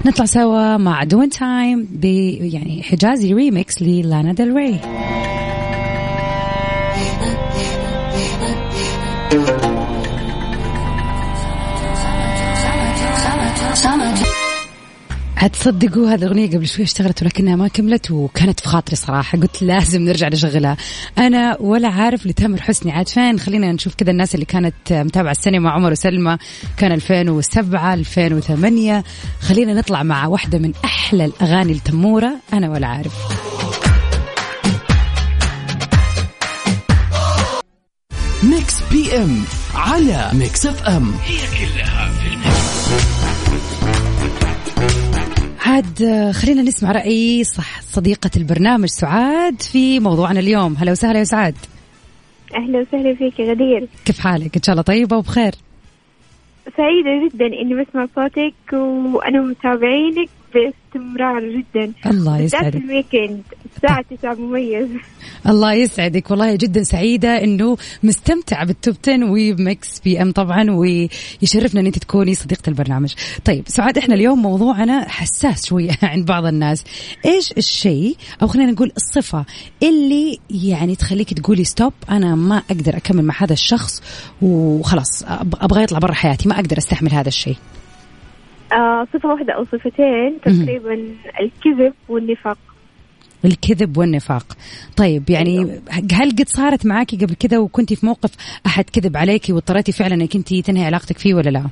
نطلع 0.07 0.25
سوا 0.25 0.76
مع 0.76 1.05
Doin' 1.05 1.29
Time 1.29 1.88
يعني 2.02 2.83
حجازي 2.83 3.35
ريميكس 3.35 3.83
للانا 3.83 4.33
ديل 4.33 4.52
ري. 4.52 4.81
عاد 15.38 15.50
تصدقوا 15.50 16.09
هذه 16.09 16.14
الأغنية 16.14 16.50
قبل 16.50 16.66
شوي 16.68 16.85
اشتغلت 16.85 17.23
ولكنها 17.23 17.57
ما 17.57 17.68
كملت 17.68 18.11
وكانت 18.11 18.61
في 18.61 18.68
خاطري 18.68 18.97
صراحة. 18.97 19.38
قلت 19.38 19.62
لازم 19.62 20.02
نرجع 20.02 20.28
نشغلها. 20.28 20.76
أنا 21.18 21.57
ولا 21.61 21.88
عارف 21.88 22.26
لتامر 22.26 22.61
حسني. 22.61 22.92
عاد 22.92 23.09
فين؟ 23.09 23.38
خلينا 23.38 23.73
نشوف 23.73 23.95
كذا 23.95 24.11
الناس 24.11 24.35
اللي 24.35 24.47
كانت 24.47 24.75
متابعة 24.92 25.30
السينما 25.30 25.71
عمر 25.71 25.92
وسلمى. 25.92 26.38
كان 26.76 26.92
2007 26.92 27.95
2008 27.95 29.04
خلينا 29.40 29.75
نطلع 29.75 30.02
مع 30.02 30.26
واحدة 30.26 30.59
من 30.59 30.73
أحلى 30.85 31.25
الأغاني 31.25 31.73
التمورة 31.73 32.33
أنا 32.52 32.71
ولا 32.71 32.87
عارف. 32.87 33.14
Mix 38.43 38.75
PM 38.93 39.43
على 39.75 40.30
Mix 40.33 40.67
FM. 40.67 41.12
هي 41.25 41.37
كلها 41.37 42.12
في 42.12 42.26
ال 42.27 42.51
mix. 42.51 43.48
عاد 45.67 46.31
خلينا 46.35 46.63
نسمع 46.63 46.93
رأي 46.93 47.45
صح 47.45 47.81
صديقة 47.81 48.31
البرنامج 48.37 48.89
سعاد 48.89 49.63
في 49.63 50.01
موضوعنا 50.01 50.41
اليوم. 50.41 50.75
هلا 50.75 50.93
وسهلا 50.93 51.19
يا 51.19 51.25
سعاد. 51.25 51.55
أهلا 52.55 52.79
وسهلا 52.79 53.15
فيك 53.15 53.41
يا 53.41 53.51
غدير. 53.51 53.89
كيف 54.05 54.21
حالك؟ 54.21 54.57
إن 54.57 54.63
شاء 54.63 54.73
الله 54.73 54.83
طيبة 54.83 55.17
وبخير. 55.17 55.53
سعيدة 56.77 57.29
جدا 57.29 57.47
إني 57.47 57.85
بسمع 57.85 58.07
صوتك 58.15 58.73
وأنا 58.73 59.41
متابعينك. 59.41 60.29
باستمرار 60.55 61.43
جدا 61.50 61.93
الله 62.07 62.38
يسعدك 62.38 62.76
ال 62.77 62.85
weekend 62.85 63.43
الساعة 63.76 64.05
9 64.11 64.35
مميز 64.35 64.88
الله 65.47 65.73
يسعدك 65.73 66.31
والله 66.31 66.55
جدا 66.55 66.83
سعيدة 66.83 67.45
إنه 67.45 67.76
مستمتعة 68.02 68.67
بال 68.67 68.78
top 68.78 68.95
10 69.09 69.25
و 69.25 70.00
Mix 70.00 70.23
PM 70.23 70.33
طبعا 70.33 70.71
ويشرفنا 70.71 71.81
إن 71.81 71.87
أنت 71.87 71.99
تكوني 71.99 72.35
صديقة 72.35 72.69
البرنامج. 72.69 73.14
طيب 73.45 73.64
سعاد 73.67 73.99
إحنا 73.99 74.14
اليوم 74.14 74.43
موضوعنا 74.43 75.09
حساس 75.09 75.67
شوية 75.67 75.90
عند 76.02 76.26
بعض 76.26 76.45
الناس. 76.47 76.85
إيش 77.25 77.52
الشيء 77.59 78.17
أو 78.43 78.47
خلينا 78.47 78.73
نقول 78.73 78.93
الصفة 78.97 79.45
اللي 79.83 80.38
يعني 80.50 80.97
تخليك 80.97 81.35
تقولي 81.35 81.64
stop 81.65 81.93
أنا 82.11 82.35
ما 82.35 82.62
أقدر 82.71 82.97
أكمل 82.97 83.25
مع 83.25 83.35
هذا 83.38 83.52
الشخص 83.52 84.02
وخلاص 84.43 85.25
أبغى 85.61 85.83
يطلع 85.83 85.99
برا 85.99 86.14
حياتي 86.14 86.49
ما 86.49 86.55
أقدر 86.55 86.78
أستحمل 86.78 87.12
هذا 87.12 87.28
الشيء. 87.28 87.57
آه 88.73 89.07
صفة 89.13 89.29
واحدة 89.29 89.53
أو 89.53 89.65
صفتين 89.65 90.41
تقريبا 90.45 91.09
الكذب 91.41 91.95
والنفاق 92.09 92.59
الكذب 93.45 93.99
والنفاق 93.99 94.47
طيب 94.97 95.31
يعني 95.31 95.59
أيوه. 95.59 95.83
هل 96.13 96.31
قد 96.31 96.49
صارت 96.49 96.87
معاكي 96.87 97.17
قبل 97.17 97.35
كذا 97.35 97.59
وكنتي 97.59 97.97
في 97.97 98.07
موقف 98.07 98.31
أحد 98.67 98.85
كذب 98.85 99.17
عليكي 99.17 99.53
واضطريتي 99.53 99.93
فعلا 99.93 100.15
أنك 100.15 100.37
أنت 100.37 100.55
تنهي 100.55 100.85
علاقتك 100.85 101.19
فيه 101.19 101.35
ولا 101.35 101.51
لا؟ 101.51 101.65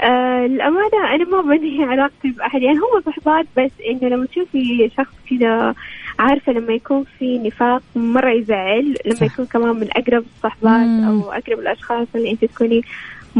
آه 0.00 0.46
الأمانة 0.46 1.14
أنا 1.14 1.24
ما 1.24 1.56
بنهي 1.56 1.84
علاقتي 1.84 2.30
بأحد 2.30 2.62
يعني 2.62 2.78
هو 2.78 3.00
صحبات 3.06 3.46
بس 3.56 3.70
إنه 3.90 4.08
لما 4.08 4.26
تشوفي 4.26 4.90
شخص 4.96 5.14
كذا 5.30 5.74
عارفة 6.18 6.52
لما 6.52 6.72
يكون 6.72 7.04
في 7.18 7.38
نفاق 7.38 7.82
مرة 7.96 8.30
يزعل 8.30 8.94
لما 9.06 9.14
صح. 9.14 9.22
يكون 9.22 9.46
كمان 9.46 9.76
من 9.76 9.88
أقرب 9.90 10.24
الصحبات 10.36 11.04
أو 11.06 11.32
أقرب 11.32 11.58
الأشخاص 11.58 12.06
اللي 12.14 12.30
أنت 12.30 12.44
تكوني 12.44 12.82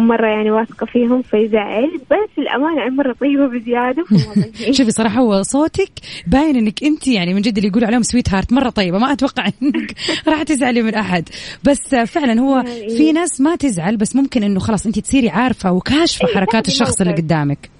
مرة 0.06 0.26
يعني 0.26 0.50
واثقة 0.50 0.86
فيهم 0.86 1.22
فيزعل. 1.22 1.90
بس 2.10 2.38
الأمانة 2.38 2.82
أنا 2.82 2.90
مرة 2.90 3.12
طيبة 3.12 3.46
بزيادة 3.46 4.04
شوفي 4.76 4.90
صراحة 4.90 5.20
هو 5.20 5.42
صوتك 5.42 5.90
باين 6.26 6.56
إنك 6.56 6.84
أنت 6.84 7.08
يعني 7.08 7.34
من 7.34 7.40
جد 7.40 7.56
اللي 7.56 7.68
يقول 7.68 7.84
عليهم 7.84 8.02
sweetheart 8.02 8.52
مرة 8.52 8.70
طيبة. 8.70 8.98
ما 8.98 9.12
أتوقع 9.12 9.46
إنك 9.62 9.94
راح 10.28 10.42
تزعلي 10.42 10.82
من 10.82 10.94
أحد. 10.94 11.28
بس 11.64 11.94
فعلا 11.94 12.40
هو 12.40 12.56
يعني 12.56 12.88
في 12.96 13.12
ناس 13.12 13.40
ما 13.40 13.56
تزعل 13.56 13.96
بس 13.96 14.16
ممكن 14.16 14.42
إنه 14.42 14.60
خلاص 14.60 14.86
أنت 14.86 14.98
تصيري 14.98 15.28
عارفة 15.28 15.72
وكاشفة 15.72 16.28
إيه، 16.28 16.34
حركات 16.34 16.68
الشخص 16.68 17.00
اللي 17.00 17.14
قدامك. 17.14 17.70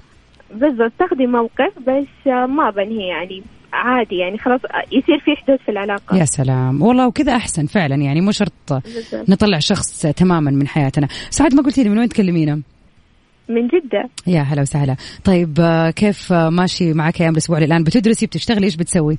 بالضبط 0.55 0.93
تاخذي 0.99 1.27
موقف 1.27 1.79
بس 1.79 2.27
ما 2.27 2.71
بنهي 2.71 3.09
يعني. 3.09 3.43
عادي 3.73 4.17
يعني 4.17 4.39
خلاص 4.39 4.61
يصير 4.93 5.19
في 5.19 5.37
حدود 5.37 5.59
في 5.65 5.71
العلاقة. 5.71 6.17
يا 6.17 6.25
سلام. 6.25 6.83
والله 6.83 7.07
وكذا 7.07 7.37
أحسن 7.37 7.67
فعلا 7.67 7.95
يعني 7.95 8.21
مو 8.21 8.31
شرط 8.31 8.83
نطلع 9.29 9.59
شخص 9.59 10.07
تماما 10.07 10.51
من 10.51 10.69
حياتنا. 10.69 11.09
سعاد 11.31 11.55
ما 11.55 11.63
قلتي 11.63 11.83
لي 11.83 11.89
من 11.89 11.99
وين 11.99 12.09
تكلمينا؟ 12.09 12.61
من 13.49 13.67
جدة. 13.67 14.09
يا 14.27 14.41
هلا 14.41 14.63
وسهلا. 14.63 14.97
طيب 15.25 15.55
آه، 15.61 15.91
كيف 15.91 16.33
ماشي 16.33 16.93
معك 16.93 17.21
أيام 17.21 17.33
الأسبوع 17.33 17.59
الآن؟ 17.59 17.85
بتدرسي 17.85 18.27
بتشتغلي 18.27 18.67
إيش 18.67 18.77
بتسوي؟ 18.77 19.19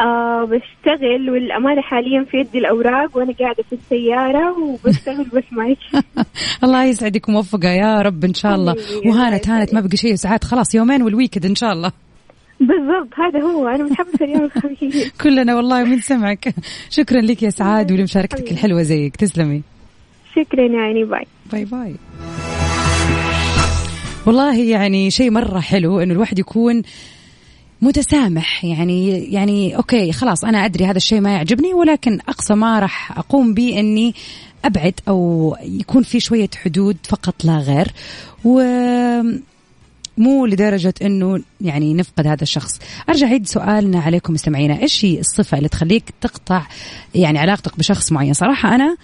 آه 0.00 0.44
بشتغل 0.44 1.30
والأمانة 1.30 1.82
حاليا 1.82 2.24
في 2.30 2.36
يدي 2.36 2.58
الأوراق 2.58 3.16
وأنا 3.16 3.32
قاعدة 3.40 3.62
في 3.70 3.72
السيارة 3.72 4.58
وبشتغل 4.58 5.24
بسمعك 5.24 5.78
الله 6.64 6.84
يسعدك 6.84 7.28
موفقة 7.30 7.68
يا 7.68 8.02
رب 8.02 8.24
إن 8.24 8.34
شاء 8.34 8.54
الله. 8.54 8.74
وهانت 9.06 9.48
هانت 9.48 9.74
ما 9.74 9.80
بقي 9.80 9.96
شيء. 9.96 10.14
ساعات 10.14 10.44
خلاص 10.44 10.74
يومين 10.74 11.02
والويكد 11.02 11.46
إن 11.46 11.54
شاء 11.54 11.72
الله. 11.72 11.92
بالضبط 12.60 13.14
هذا 13.18 13.40
هو. 13.40 13.68
أنا 13.68 13.84
متحمسة 13.84 14.24
اليوم 14.24 14.44
الخميس 14.56 15.12
كلنا 15.20 15.56
والله 15.56 15.84
من 15.84 16.00
سمعك. 16.00 16.54
شكرا 16.90 17.20
لك 17.20 17.42
يا 17.42 17.50
سعاد 17.50 17.92
ولمشاركتك 17.92 18.52
الحلوة 18.52 18.82
زيك. 18.82 19.16
تسلمي. 19.16 19.62
شكرا 20.36 20.66
يعني 20.66 21.04
باي. 21.04 21.26
bye 21.52 21.64
bye. 21.64 21.94
والله 24.26 24.60
يعني 24.60 25.10
شيء 25.10 25.30
مرة 25.30 25.60
حلو 25.60 26.00
إنه 26.00 26.14
الواحد 26.14 26.38
يكون 26.38 26.82
متسامح. 27.82 28.64
يعني 28.64 29.24
يعني 29.32 29.76
okay 29.76 30.12
خلاص 30.12 30.44
أنا 30.44 30.64
أدري 30.64 30.84
هذا 30.84 30.96
الشيء 30.96 31.20
ما 31.20 31.32
يعجبني 31.32 31.74
ولكن 31.74 32.18
أقصى 32.28 32.54
ما 32.54 32.78
راح 32.78 33.18
أقوم 33.18 33.54
به 33.54 33.80
إني 33.80 34.14
أبعد 34.64 34.94
أو 35.08 35.56
يكون 35.62 36.02
في 36.02 36.20
شوية 36.20 36.50
حدود 36.64 36.96
فقط 37.08 37.44
لا 37.44 37.58
غير. 37.58 37.86
و 38.44 38.60
مو 40.18 40.46
لدرجة 40.46 40.94
أنه 41.02 41.42
يعني 41.60 41.94
نفقد 41.94 42.26
هذا 42.26 42.42
الشخص. 42.42 42.80
أرجع 43.08 43.26
عيد 43.26 43.46
سؤالنا 43.46 44.00
عليكم 44.00 44.32
مستمعينا. 44.32 44.80
إيش 44.82 45.04
هي 45.04 45.20
الصفة 45.20 45.58
اللي 45.58 45.68
تخليك 45.68 46.14
تقطع 46.20 46.62
يعني 47.14 47.38
علاقتك 47.38 47.78
بشخص 47.78 48.12
معين؟ 48.12 48.32
صراحة 48.32 48.74
أنا 48.74 48.96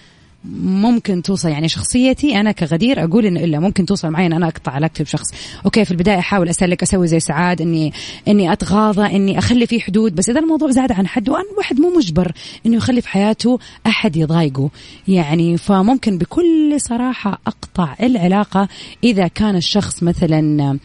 ممكن 0.64 1.22
توصل 1.22 1.49
يعني 1.49 1.68
شخصيتي 1.68 2.40
أنا 2.40 2.52
كغدير 2.52 3.04
أقول 3.04 3.26
إنه 3.26 3.44
إلا 3.44 3.61
ممكن 3.61 3.87
توصل 3.87 4.11
معي 4.11 4.26
إن 4.26 4.32
أنا 4.32 4.49
أقطع 4.49 4.72
علاقتي 4.72 5.02
بشخص 5.02 5.26
okay 5.64 5.85
في 5.84 5.90
البداية 5.90 6.18
أحاول 6.18 6.49
اسلك 6.49 6.82
أسوي 6.82 7.06
زي 7.06 7.20
سعاد 7.20 7.61
إني 7.61 7.92
إني 8.28 8.52
أتغاضى 8.52 9.16
إني 9.16 9.38
أخلي 9.38 9.66
في 9.66 9.80
حدود 9.80 10.14
بس 10.14 10.30
إذا 10.30 10.40
الموضوع 10.40 10.70
زاد 10.70 10.92
عن 10.92 11.06
حد 11.06 11.28
وأن 11.28 11.44
واحد 11.58 11.80
مو 11.80 11.92
مجبر 11.96 12.32
إنه 12.66 12.76
يخلي 12.76 13.00
في 13.00 13.08
حياته 13.08 13.58
أحد 13.87 14.16
يضايقه. 14.16 14.70
يعني 15.08 15.56
فممكن 15.56 16.18
بكل 16.18 16.76
صراحة 16.78 17.38
أقطع 17.46 17.94
العلاقة 18.02 18.68
إذا 19.04 19.26
كان 19.26 19.56
الشخص 19.56 20.02
مثلا 20.02 20.78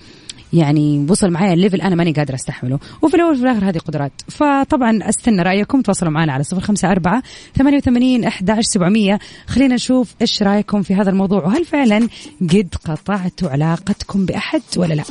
يعني 0.53 1.05
وصل 1.09 1.31
معي 1.31 1.53
ال 1.53 1.58
level 1.58 1.81
أنا 1.81 1.95
ماني 1.95 2.11
قادرة 2.11 2.35
أستحمله. 2.35 2.79
وفي 3.01 3.15
الأول 3.15 3.33
وفي 3.33 3.41
الآخر 3.41 3.69
هذه 3.69 3.77
قدرات. 3.77 4.11
فطبعا 4.27 4.99
أستنى 5.09 5.41
رأيكم. 5.41 5.81
تواصلوا 5.81 6.11
معنا 6.11 6.33
على 6.33 6.43
صفر 6.43 6.61
خمسة 6.61 6.91
أربعة 6.91 7.23
ثمانية 7.57 7.77
وثمانين 7.77 8.23
إحدى 8.23 8.51
عشر 8.51 8.61
سبعمئه 8.61 9.19
خلينا 9.47 9.75
نشوف 9.75 10.15
إيش 10.21 10.43
رأيكم 10.43 10.81
في 10.81 10.95
هذا 10.95 11.09
الموضوع. 11.09 11.45
وهل 11.45 11.65
فعلا 11.65 12.07
قد 12.41 12.75
قطعتوا 12.85 13.49
علاقتكم 13.49 14.25
بأحد 14.25 14.61
ولا 14.77 14.93
لا؟ 14.93 15.03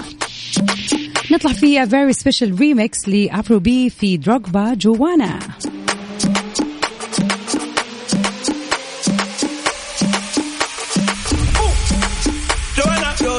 نطلع 1.32 1.52
في 1.52 1.86
very 1.86 2.12
special 2.12 2.60
remix 2.60 3.08
ل 3.08 3.18
Afro 3.18 3.58
B 3.58 3.90
في 3.90 4.16
Drogba 4.16 4.74
Joanna. 4.74 5.38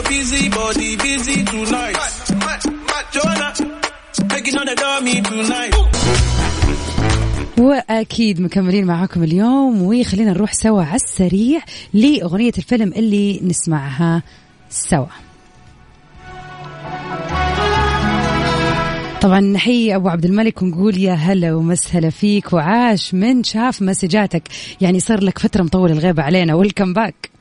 Busy 0.09 0.49
body 0.49 0.95
busy 0.95 1.43
tonight. 1.43 1.97
On 4.59 4.65
the 4.65 4.75
dummy 4.75 5.21
tonight. 5.21 5.73
وأكيد 7.57 8.41
مكملين 8.41 8.85
معاكم 8.85 9.23
اليوم 9.23 9.81
وخلينا 9.81 10.31
نروح 10.31 10.53
سوا 10.53 10.83
على 10.83 10.95
السريع 10.95 11.61
لأغنية 11.93 12.51
الفيلم 12.57 12.93
اللي 12.93 13.39
نسمعها 13.43 14.23
سوا 14.69 15.05
طبعا 19.21 19.39
نحيي 19.39 19.95
أبو 19.95 20.09
عبد 20.09 20.25
الملك 20.25 20.61
ونقول 20.61 20.97
يا 20.97 21.13
هلا 21.13 21.55
ومسهلا 21.55 22.09
فيك 22.09 22.53
وعاش 22.53 23.13
من 23.13 23.43
شاف 23.43 23.81
مسجاتك 23.81 24.43
يعني 24.81 24.99
صار 24.99 25.23
لك 25.23 25.39
فترة 25.39 25.63
مطول 25.63 25.91
الغيبة 25.91 26.23
علينا 26.23 26.55
ويلكم 26.55 26.93
باك 26.93 27.36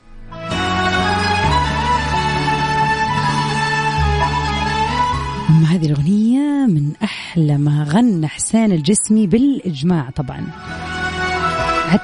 هذه 5.76 5.86
الأغنية 5.86 6.66
من 6.66 6.92
أحلى 7.04 7.58
ما 7.58 7.86
غنى 7.88 8.28
حسين 8.28 8.72
الجسمي 8.72 9.26
بالإجماع 9.26 10.10
طبعا. 10.10 10.46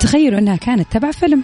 تخيلوا 0.00 0.38
أنها 0.38 0.56
كانت 0.56 0.86
تبع 0.92 1.10
فيلم. 1.10 1.42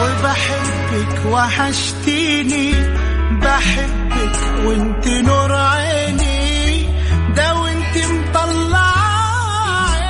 وبحبك 0.00 1.26
وحشتيني 1.32 2.72
بحبك 3.42 4.66
وانت 4.66 5.08
نور 5.08 5.54
عيني. 5.54 6.09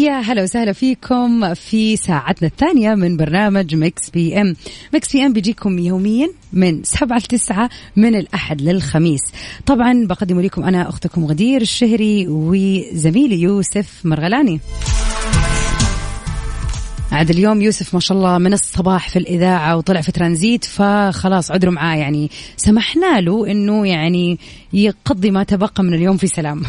يا 0.00 0.20
هلا 0.20 0.42
وسهلا 0.42 0.72
فيكم 0.72 1.54
في 1.54 1.96
ساعتنا 1.96 2.48
الثانية 2.48 2.94
من 2.94 3.16
برنامج 3.16 3.74
Mix 3.74 4.10
PM 4.10 4.56
Mix 4.94 5.12
PM 5.12 5.32
بيجيكم 5.32 5.78
يوميا 5.78 6.28
من 6.52 6.82
سبعة 6.84 7.18
لتسعة 7.18 7.70
من 7.96 8.14
الأحد 8.14 8.62
للخميس. 8.62 9.20
طبعا 9.66 10.06
بقدم 10.06 10.40
لكم 10.40 10.64
أنا 10.64 10.88
أختكم 10.88 11.24
غدير 11.24 11.60
الشهري 11.60 12.28
وزميلي 12.28 13.40
يوسف 13.40 14.00
مرغلاني. 14.04 14.60
عاد 17.12 17.30
اليوم 17.30 17.62
يوسف 17.62 17.94
ما 17.94 18.00
شاء 18.00 18.18
الله 18.18 18.38
من 18.38 18.52
الصباح 18.52 19.08
في 19.08 19.18
الإذاعة 19.18 19.76
وطلع 19.76 20.00
في 20.00 20.12
ترانزيت 20.12 20.64
فخلاص 20.64 21.50
عذروا 21.50 21.74
معاه 21.74 21.96
يعني. 21.96 22.30
سمحنا 22.56 23.20
له 23.20 23.50
أنه 23.50 23.86
يعني 23.86 24.38
يقضي 24.72 25.30
ما 25.30 25.42
تبقى 25.42 25.82
من 25.82 25.94
اليوم 25.94 26.16
في 26.16 26.26
سلام. 26.26 26.62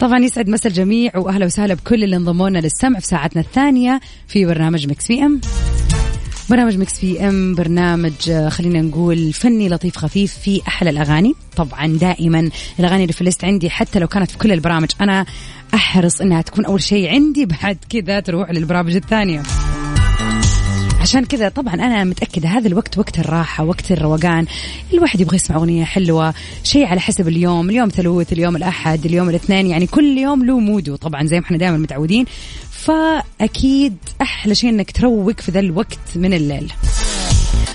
طبعا 0.00 0.18
يسعد 0.18 0.48
مسا 0.48 0.68
الجميع 0.68 1.16
واهلا 1.16 1.46
وسهلا 1.46 1.74
بكل 1.74 2.04
اللي 2.04 2.16
انضموا 2.16 2.50
لنا 2.50 2.58
للسمع 2.58 2.98
في 2.98 3.06
ساعتنا 3.06 3.42
الثانية 3.42 4.00
في 4.28 4.44
برنامج 4.44 4.86
Mix 4.86 5.06
PM. 5.06 5.40
برنامج 6.50 6.78
Mix 6.78 6.98
PM 6.98 7.54
برنامج 7.54 8.12
آه، 8.30 8.48
خلينا 8.48 8.82
نقول 8.82 9.32
فني 9.32 9.68
لطيف 9.68 9.96
خفيف 9.96 10.38
في 10.38 10.62
أحلى 10.68 10.90
الأغاني. 10.90 11.34
طبعا 11.56 11.86
دائما 11.86 12.50
الأغاني 12.78 13.02
اللي 13.02 13.12
في 13.12 13.20
ال 13.20 13.25
list 13.25 13.44
عندي 13.44 13.70
حتى 13.70 13.98
لو 13.98 14.06
كانت 14.06 14.30
في 14.30 14.38
كل 14.38 14.52
البرامج 14.52 14.88
أنا 15.00 15.26
أحرص 15.74 16.20
إنها 16.20 16.42
تكون 16.42 16.64
أول 16.64 16.82
شيء 16.82 17.10
عندي 17.10 17.46
بعد 17.46 17.78
كذا 17.88 18.20
تروح 18.20 18.50
للبرامج 18.50 18.96
الثانية. 18.96 19.42
عشان 21.00 21.24
كذا 21.24 21.48
طبعا 21.48 21.74
أنا 21.74 22.04
متأكدة 22.04 22.48
هذا 22.48 22.68
الوقت 22.68 22.98
وقت 22.98 23.18
الراحة 23.18 23.64
وقت 23.64 23.92
الروقان. 23.92 24.46
الواحد 24.92 25.20
يبغى 25.20 25.36
يسمع 25.36 25.56
أغنية 25.56 25.84
حلوة 25.84 26.34
شيء 26.64 26.86
على 26.86 27.00
حسب 27.00 27.28
اليوم 27.28 27.70
اليوم 27.70 27.88
ثلوث 27.88 28.32
اليوم 28.32 28.56
الأحد 28.56 29.04
اليوم 29.06 29.28
الاثنين 29.28 29.66
يعني 29.66 29.86
كل 29.86 30.18
يوم 30.18 30.44
له 30.44 30.58
mood 30.58 30.83
ه. 30.83 30.96
طبعا 30.96 31.26
زي 31.26 31.40
ما 31.40 31.44
إحنا 31.44 31.58
دائما 31.58 31.76
متعودين. 31.76 32.24
فأكيد 32.70 33.96
أحلى 34.22 34.54
شيء 34.54 34.70
إنك 34.70 34.90
تروق 34.90 35.40
في 35.40 35.52
ذا 35.52 35.60
الوقت 35.60 36.16
من 36.16 36.34
الليل. 36.34 36.72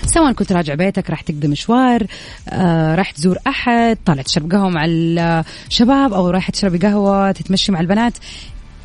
سواء 0.06 0.32
كنت 0.32 0.52
راجع 0.52 0.74
بيتك 0.74 1.10
راح 1.10 1.20
تقضي 1.20 1.48
مشوار 1.48 2.06
آه 2.48 2.94
راح 2.94 3.10
تزور 3.10 3.38
أحد 3.46 3.98
طالع 4.06 4.22
تشرب 4.22 4.52
قهوة 4.52 4.68
مع 4.68 4.84
الشباب 4.86 6.12
أو 6.12 6.30
رايح 6.30 6.50
تشربي 6.50 6.78
قهوة 6.78 7.32
تتمشي 7.32 7.72
مع 7.72 7.80
البنات. 7.80 8.12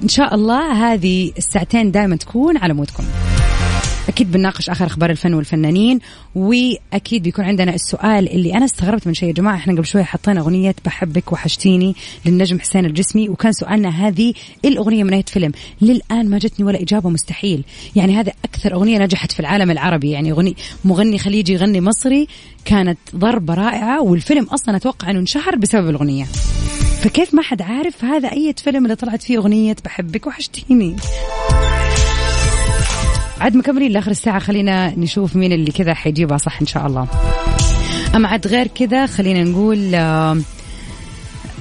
إن 0.03 0.07
شاء 0.07 0.35
الله 0.35 0.93
هذه 0.93 1.31
الساعتين 1.37 1.91
دائما 1.91 2.15
تكون 2.15 2.57
على 2.57 2.73
مودكم. 2.73 3.03
أكيد 4.09 4.31
بنناقش 4.31 4.69
آخر 4.69 4.85
أخبار 4.85 5.09
الفن 5.09 5.33
والفنانين 5.33 5.99
وأكيد 6.35 7.23
بيكون 7.23 7.45
عندنا 7.45 7.75
السؤال 7.75 8.31
اللي 8.31 8.53
أنا 8.53 8.65
استغربت 8.65 9.07
من 9.07 9.13
شيء 9.13 9.27
يا 9.27 9.33
جماعة 9.33 9.55
إحنا 9.55 9.73
قبل 9.73 9.85
شوي 9.85 10.03
حطينا 10.03 10.39
أغنية 10.39 10.75
بحبك 10.85 11.31
وحشتيني 11.31 11.95
للنجم 12.25 12.59
حسين 12.59 12.85
الجسمي 12.85 13.29
وكان 13.29 13.51
سؤالنا 13.51 13.89
هذه 13.89 14.33
الأغنية 14.65 15.03
من 15.03 15.13
اي 15.13 15.23
فيلم 15.27 15.51
للآن 15.81 16.29
ما 16.29 16.37
جتني 16.37 16.65
ولا 16.65 16.81
إجابة 16.81 17.09
مستحيل. 17.09 17.63
يعني 17.95 18.19
هذا 18.19 18.31
أكثر 18.45 18.73
أغنية 18.73 18.97
نجحت 18.99 19.31
في 19.31 19.39
العالم 19.39 19.71
العربي 19.71 20.11
يعني 20.11 20.31
اغني 20.31 20.55
مغني 20.85 21.17
خليجي 21.17 21.53
يغني 21.53 21.81
مصري 21.81 22.27
كانت 22.65 22.99
ضربة 23.15 23.53
رائعة 23.53 24.01
والفيلم 24.01 24.43
أصلا 24.43 24.75
أتوقع 24.75 25.09
إنه 25.09 25.19
انشهر 25.19 25.55
بسبب 25.55 25.89
الأغنية. 25.89 26.25
فكيف 27.01 27.33
ما 27.33 27.41
حد 27.41 27.61
عارف 27.61 28.05
هذا 28.05 28.31
أي 28.31 28.53
فيلم 28.57 28.83
اللي 28.85 28.95
طلعت 28.95 29.23
فيه 29.23 29.37
أغنية 29.37 29.75
بحبك 29.85 30.27
وحشتيني؟ 30.27 30.95
عاد 33.39 33.55
مكملين 33.55 33.91
لآخر 33.91 34.11
الساعة. 34.11 34.39
خلينا 34.39 34.99
نشوف 34.99 35.35
مين 35.35 35.51
اللي 35.51 35.71
كذا 35.71 35.93
حيجيبها. 35.93 36.37
صح 36.37 36.61
إن 36.61 36.67
شاء 36.67 36.87
الله. 36.87 37.07
أما 38.15 38.27
عاد 38.27 38.47
غير 38.47 38.67
كذا 38.67 39.05
خلينا 39.05 39.43
نقول 39.43 39.95
آه 39.95 40.37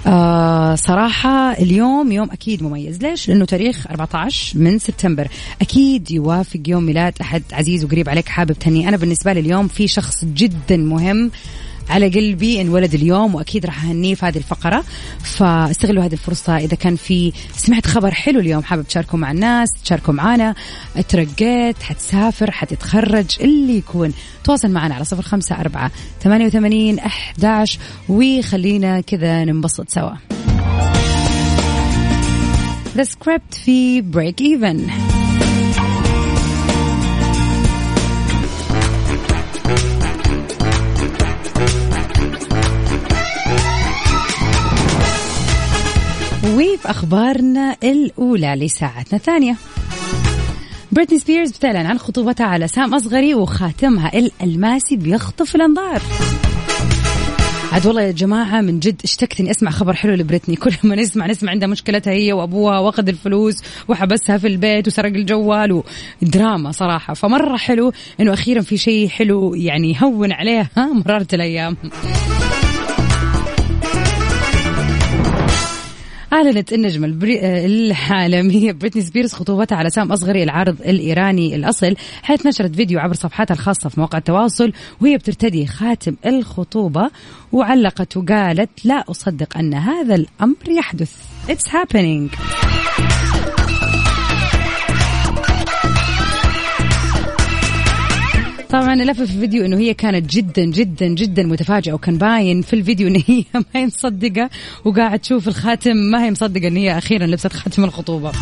آه 0.07 0.75
صراحة 0.75 1.53
اليوم 1.53 2.13
يوم 2.13 2.31
أكيد 2.31 2.63
مميز. 2.63 3.03
ليش؟ 3.03 3.29
لأنه 3.29 3.45
تاريخ 3.45 3.87
14 3.91 4.59
من 4.59 4.79
سبتمبر. 4.79 5.29
أكيد 5.61 6.11
يوافق 6.11 6.61
يوم 6.67 6.83
ميلاد 6.83 7.15
أحد 7.21 7.43
عزيز 7.53 7.85
وقريب 7.85 8.09
عليك 8.09 8.29
حابب 8.29 8.53
تهني 8.53 8.89
أنا 8.89 8.97
بالنسبة 8.97 9.33
لي 9.33 9.41
اليوم 9.41 9.69
في 9.69 9.89
شخص 9.89 10.25
جدا 10.25 10.77
مهم 10.77 11.31
على 11.91 12.09
قلبي 12.09 12.61
انولد 12.61 12.95
اليوم 12.95 13.35
وأكيد 13.35 13.67
راح 13.67 13.85
أهنيه 13.85 14.15
في 14.15 14.27
هذه 14.27 14.37
الفقرة. 14.37 14.85
فاستغلوا 15.25 16.05
هذه 16.05 16.13
الفرصة 16.13 16.57
إذا 16.57 16.75
كان 16.75 16.97
في 16.97 17.33
سمعت 17.57 17.87
خبر 17.87 18.11
حلو 18.11 18.41
اليوم 18.41 18.63
حابب 18.63 18.83
تشاركوا 18.83 19.19
مع 19.19 19.31
الناس 19.31 19.69
تشاركوا 19.85 20.15
معنا 20.15 20.55
ترقيت 21.09 21.83
حتسافر 21.83 22.51
حتتخرج 22.51 23.37
اللي 23.41 23.77
يكون. 23.77 24.13
تواصل 24.45 24.71
معنا 24.71 24.95
على 24.95 25.05
صفر 25.05 25.23
خمسة 25.23 25.61
أربعة 25.61 25.91
ثمانية 26.23 26.47
وثمانين 26.47 26.99
أحداش. 26.99 27.79
وخلينا 28.09 29.01
كذا 29.01 29.45
ننبسط 29.45 29.89
سوا. 29.89 30.13
The 32.97 33.05
Script 33.05 33.55
في 33.65 34.03
Break 34.03 34.41
Even. 34.41 34.91
وفي 46.45 46.91
أخبارنا 46.91 47.77
الأولى 47.85 48.55
لساعتنا 48.55 49.19
الثانية. 49.19 49.57
بريتني 50.93 51.19
سبيرز 51.19 51.51
بتعلن 51.51 51.87
عن 51.87 51.99
خطوبتها 51.99 52.47
على 52.47 52.69
سام 52.69 52.95
أصغري 52.95 53.35
وخاتمها 53.35 54.19
الألماسي 54.19 54.97
بيخطف 54.97 55.57
الأنظار. 55.57 56.03
عاد 57.73 57.87
والله 57.87 58.03
يا 58.03 58.11
جماعة 58.11 58.61
من 58.61 58.81
جد 58.81 59.01
اشتقت 59.05 59.41
اني 59.41 59.51
أسمع 59.51 59.71
خبر 59.71 59.95
حلو 59.95 60.15
لبريتني. 60.15 60.57
كل 60.57 60.75
ما 60.83 60.97
نسمع 60.97 61.27
نسمع 61.27 61.51
عندها 61.51 61.69
مشكلتها 61.69 62.13
هي 62.13 62.33
وأبوها 62.33 62.79
وأخذ 62.79 63.09
الفلوس 63.09 63.55
وحبسها 63.89 64.39
في 64.39 64.47
البيت 64.47 64.87
وسرق 64.87 65.13
الجوال 65.13 65.83
ودراما 66.23 66.73
صراحة. 66.73 67.15
فمرة 67.15 67.57
حلو 67.57 67.93
إنه 68.21 68.33
أخيرا 68.33 68.61
في 68.61 68.77
شيء 68.77 69.09
حلو 69.09 69.55
يعني 69.55 69.93
يهون 69.93 70.33
عليها 70.33 70.71
مرارة 70.77 71.29
الأيام. 71.33 71.77
أعلنت 76.33 76.73
النجمة 76.73 77.07
البري... 77.07 77.41
العالمية 77.67 78.73
بريتني 78.73 79.03
سبيرز 79.03 79.33
خطوبتها 79.33 79.77
على 79.77 79.91
سام 79.91 80.13
أصغري 80.13 80.43
العارض 80.43 80.81
الإيراني 80.81 81.55
الأصل 81.55 81.97
حيث 82.23 82.47
نشرت 82.47 82.75
فيديو 82.75 82.99
عبر 82.99 83.15
صفحاتها 83.15 83.55
الخاصة 83.55 83.89
في 83.89 84.01
مواقع 84.01 84.19
التواصل 84.19 84.73
وهي 85.01 85.17
بترتدي 85.17 85.67
خاتم 85.67 86.17
الخطوبة 86.27 87.11
وعلقت 87.53 88.17
وقالت 88.17 88.71
لا 88.85 89.05
أصدق 89.11 89.59
أن 89.59 89.75
هذا 89.75 90.15
الأمر 90.15 90.69
يحدث. 90.69 91.13
It's 91.49 91.69
happening. 91.69 92.29
طبعا 98.71 98.95
لفه 98.95 99.25
في 99.25 99.35
الفيديو 99.35 99.65
إنه 99.65 99.77
هي 99.77 99.95
كانت 99.95 100.31
جدا 100.31 100.65
جدا 100.65 101.07
جدا 101.07 101.43
متفاجئة 101.43 101.93
وكان 101.93 102.19
باين 102.19 102.63
في 102.63 102.73
الفيديو 102.73 103.09
إن 103.09 103.23
هي 103.29 103.45
ما 103.55 103.65
هي 103.75 103.87
مصدقة 103.87 104.51
وقاعد 104.85 105.19
تشوف 105.19 105.49
الخاتم 105.49 105.97
ما 105.97 106.25
هي 106.25 106.31
مصدقة 106.31 106.69
إن 106.69 106.77
هي 106.77 106.99
أخيرا 106.99 107.27
لبست 107.27 107.53
خاتم 107.53 107.85
الخطوبة. 107.85 108.33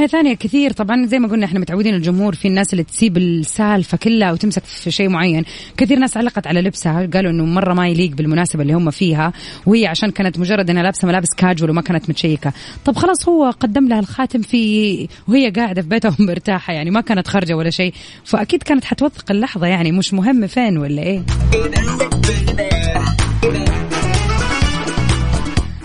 ناحية 0.00 0.12
ثانية 0.12 0.34
كثير 0.34 0.72
طبعا 0.72 1.06
زي 1.06 1.18
ما 1.18 1.28
قلنا 1.28 1.46
إحنا 1.46 1.60
متعودين 1.60 1.94
الجمهور 1.94 2.34
في 2.34 2.48
الناس 2.48 2.72
اللي 2.72 2.84
تسيب 2.84 3.16
السالفة 3.16 3.98
كلها 3.98 4.32
وتمسك 4.32 4.64
في 4.64 4.90
شيء 4.90 5.08
معين. 5.08 5.44
كثير 5.76 5.98
ناس 5.98 6.16
علقت 6.16 6.46
على 6.46 6.60
لبسها 6.60 7.08
قالوا 7.14 7.30
إنه 7.30 7.44
مرة 7.44 7.74
ما 7.74 7.88
يليق 7.88 8.10
بالمناسبة 8.10 8.62
اللي 8.62 8.72
هم 8.72 8.90
فيها 8.90 9.32
وهي 9.66 9.86
عشان 9.86 10.10
كانت 10.10 10.38
مجرد 10.38 10.70
إنها 10.70 10.82
لابسة 10.82 11.08
ملابس 11.08 11.28
كاجوال 11.36 11.70
وما 11.70 11.82
كانت 11.82 12.10
متشيكة. 12.10 12.52
طب 12.84 12.96
خلاص 12.96 13.28
هو 13.28 13.50
قدم 13.50 13.88
لها 13.88 14.00
الخاتم 14.00 14.42
في 14.42 15.08
وهي 15.28 15.50
قاعدة 15.50 15.82
في 15.82 15.88
بيتها 15.88 16.16
مرتاحة 16.28 16.72
يعني 16.72 16.90
ما 16.90 17.00
كانت 17.00 17.28
خارجة 17.28 17.54
ولا 17.54 17.70
شيء. 17.70 17.94
فأكيد 18.24 18.62
كانت 18.62 18.84
حتوثق 18.84 19.30
اللحظة 19.30 19.66
يعني 19.66 19.92
مش 19.92 20.14
مهم 20.14 20.46
فين 20.46 20.78
ولا 20.78 21.02
إيه. 21.02 21.22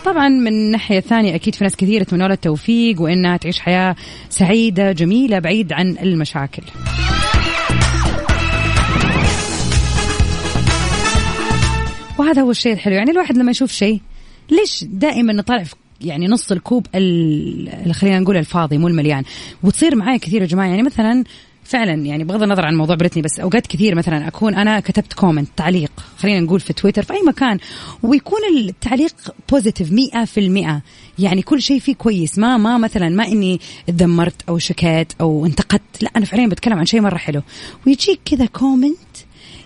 طبعا 0.06 0.30
من 0.30 0.72
ناحية 0.72 1.00
ثانية 1.00 1.36
أكيد 1.36 1.56
في 1.56 1.64
ناس 1.64 1.76
كثير 1.76 2.02
يتمنى 2.02 2.24
لها 2.24 2.34
التوفيق 2.34 3.02
وإنها 3.02 3.38
تعيش 3.38 3.60
حياة 3.60 3.96
سعيدة 4.30 4.92
جميلة 4.92 5.40
بعيد 5.40 5.74
عن 5.74 5.98
المشاكل. 5.98 6.64
وهذا 12.18 12.42
هو 12.42 12.52
الشيء 12.52 12.74
الحلو. 12.74 12.94
يعني 12.94 13.12
الواحد 13.12 13.38
لما 13.38 13.52
يشوف 13.52 13.72
شيء 13.72 14.02
ليش 14.50 14.84
دائما 14.84 15.34
نطالع 15.34 15.64
يعني 16.02 16.28
نص 16.28 16.52
الكوب 16.52 16.88
خلينا 17.92 18.20
نقول 18.20 18.38
الفاضي 18.38 18.78
مو 18.78 18.88
المليان. 18.88 19.24
وتصير 19.64 19.96
معايا 19.96 20.18
كثير 20.18 20.42
يا 20.42 20.48
جماعة. 20.48 20.68
يعني 20.68 20.84
مثلا 20.84 21.24
فعلا 21.66 21.94
يعني 21.94 22.24
بغض 22.24 22.44
النظر 22.44 22.66
عن 22.66 22.76
موضوع 22.76 22.96
بريتني 22.96 23.22
بس 23.22 23.40
أوقات 23.40 23.68
كثير 23.68 23.96
مثلا 23.96 24.28
أكون 24.28 24.56
أنا 24.56 24.80
كتبت 24.80 25.14
comment 25.14 25.50
تعليق 25.58 25.92
خلينا 26.18 26.40
نقول 26.40 26.60
في 26.60 26.74
تويتر 26.74 27.04
في 27.04 27.14
أي 27.14 27.22
مكان 27.22 27.60
ويكون 28.04 28.40
التعليق 28.58 29.16
positive 29.52 29.92
مئة 29.92 30.26
في 30.26 30.40
المئة. 30.40 30.82
يعني 31.20 31.42
كل 31.42 31.62
شيء 31.62 31.80
فيه 31.80 31.96
كويس 31.96 32.38
ما 32.38 32.58
ما 32.58 32.78
مثلا 32.78 33.10
ما 33.10 33.28
إني 33.28 33.60
تذمرت 33.88 34.42
أو 34.50 34.58
شكيت 34.58 35.14
أو 35.22 35.46
انتقدت 35.46 36.04
لا 36.04 36.10
أنا 36.16 36.26
فعليا 36.26 36.48
بتكلم 36.48 36.80
عن 36.80 36.86
شيء 36.86 37.02
مرة 37.02 37.18
حلو. 37.18 37.42
ويجيك 37.88 38.20
كذا 38.26 38.46
comment 38.46 38.98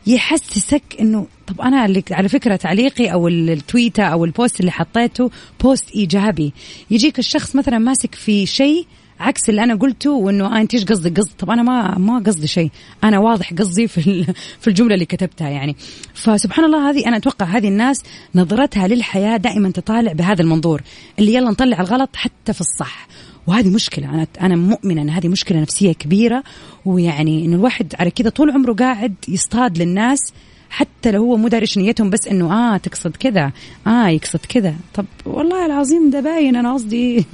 يحسسك 0.08 0.84
إنه 1.00 1.28
طب 1.48 1.62
أنا 1.62 1.86
اللي 1.86 2.04
على 2.12 2.30
فكرة 2.30 2.56
تعليقي 2.56 3.14
أو 3.14 3.28
التويتة 3.28 4.04
أو 4.04 4.26
ال 4.26 4.33
post 4.33 4.60
اللي 4.60 4.72
حطيته 4.72 5.32
بوست 5.64 5.96
إيجابي. 5.96 6.54
يجيك 6.92 7.20
الشخص 7.20 7.56
مثلا 7.56 7.78
ماسك 7.78 8.16
في 8.16 8.46
شيء 8.46 8.86
عكس 9.20 9.50
اللي 9.50 9.64
أنا 9.64 9.76
قلته 9.76 10.12
وإنه 10.12 10.62
انت 10.62 10.74
إيش 10.74 10.86
قصدك 10.86 11.20
قصد 11.20 11.32
طب 11.40 11.50
أنا 11.50 11.64
ما 11.64 11.98
ما 11.98 12.20
قصدي 12.20 12.48
شيء. 12.48 12.72
أنا 13.04 13.20
واضح 13.20 13.54
قصدي 13.54 13.88
في 13.88 14.24
في 14.60 14.68
الجملة 14.68 14.94
اللي 14.94 15.06
كتبتها 15.06 15.50
يعني. 15.50 15.76
فسبحان 16.14 16.66
الله 16.66 16.90
هذه 16.90 17.08
أنا 17.08 17.18
أتوقع 17.18 17.46
هذه 17.46 17.68
الناس 17.68 18.04
نظرتها 18.36 18.88
للحياة 18.88 19.38
دائما 19.38 19.72
تطالع 19.72 20.14
بهذا 20.14 20.42
المنظور 20.42 20.82
اللي 21.20 21.34
يلا 21.34 21.50
نطلع 21.50 21.80
الغلط 21.80 22.10
حتى 22.16 22.54
في 22.54 22.62
الصح. 22.62 23.08
وهذه 23.48 23.70
مشكلة. 23.70 24.10
أنا 24.10 24.28
أنا 24.42 24.56
مؤمنة 24.56 25.02
أن 25.02 25.10
هذه 25.10 25.28
مشكلة 25.28 25.62
نفسية 25.62 25.92
كبيرة 25.92 26.44
ويعني 26.86 27.46
إنه 27.46 27.56
الواحد 27.56 27.94
على 28.00 28.12
كذا 28.12 28.30
طول 28.30 28.52
عمره 28.52 28.74
قاعد 28.74 29.16
يصطاد 29.28 29.78
للناس 29.78 30.20
حتى 30.70 31.12
لو 31.12 31.24
هو 31.24 31.38
مو 31.38 31.48
داري 31.48 31.66
نيتهم 31.78 32.10
بس 32.10 32.28
إنه 32.28 32.54
آه 32.54 32.78
تقصد 32.78 33.16
كذا 33.16 33.52
آه 33.88 34.08
يقصد 34.08 34.40
كذا. 34.50 34.76
طب 34.94 35.06
والله 35.26 35.66
العظيم 35.66 36.10
ده 36.10 36.20
باين 36.20 36.56
أنا 36.56 36.74
قصدي. 36.74 37.26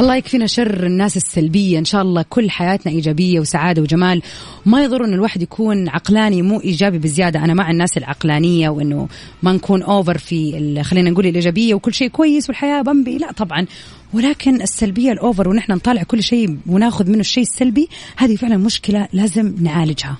الله 0.00 0.16
يكفينا 0.16 0.46
شر 0.46 0.86
الناس 0.86 1.16
السلبية. 1.16 1.78
إن 1.78 1.84
شاء 1.84 2.02
الله 2.02 2.24
كل 2.30 2.50
حياتنا 2.50 2.92
إيجابية 2.92 3.40
وسعادة 3.40 3.82
وجمال. 3.82 4.22
ما 4.66 4.84
يضر 4.84 5.04
إن 5.04 5.14
الواحد 5.14 5.42
يكون 5.42 5.88
عقلاني 5.88 6.42
مو 6.42 6.60
إيجابي 6.60 6.98
بزيادة. 6.98 7.44
أنا 7.44 7.54
مع 7.54 7.70
الناس 7.70 7.96
العقلانية 7.96 8.68
وإنه 8.68 9.08
ما 9.42 9.52
نكون 9.52 9.82
أوفر 9.82 10.18
في 10.18 10.82
خلينا 10.82 11.10
نقول 11.10 11.26
الإيجابية 11.26 11.74
وكل 11.74 11.94
شيء 11.94 12.08
كويس 12.08 12.48
والحياة 12.48 12.82
بمبي. 12.82 13.18
لا 13.18 13.32
طبعا. 13.32 13.66
ولكن 14.12 14.62
السلبية 14.62 15.12
الأوفر 15.12 15.48
ونحن 15.48 15.72
نطالع 15.72 16.02
كل 16.02 16.22
شيء 16.22 16.56
وناخذ 16.66 17.10
منه 17.10 17.20
الشيء 17.20 17.42
السلبي 17.42 17.88
هذه 18.16 18.36
فعلا 18.36 18.56
مشكلة 18.56 19.08
لازم 19.12 19.54
نعالجها. 19.60 20.16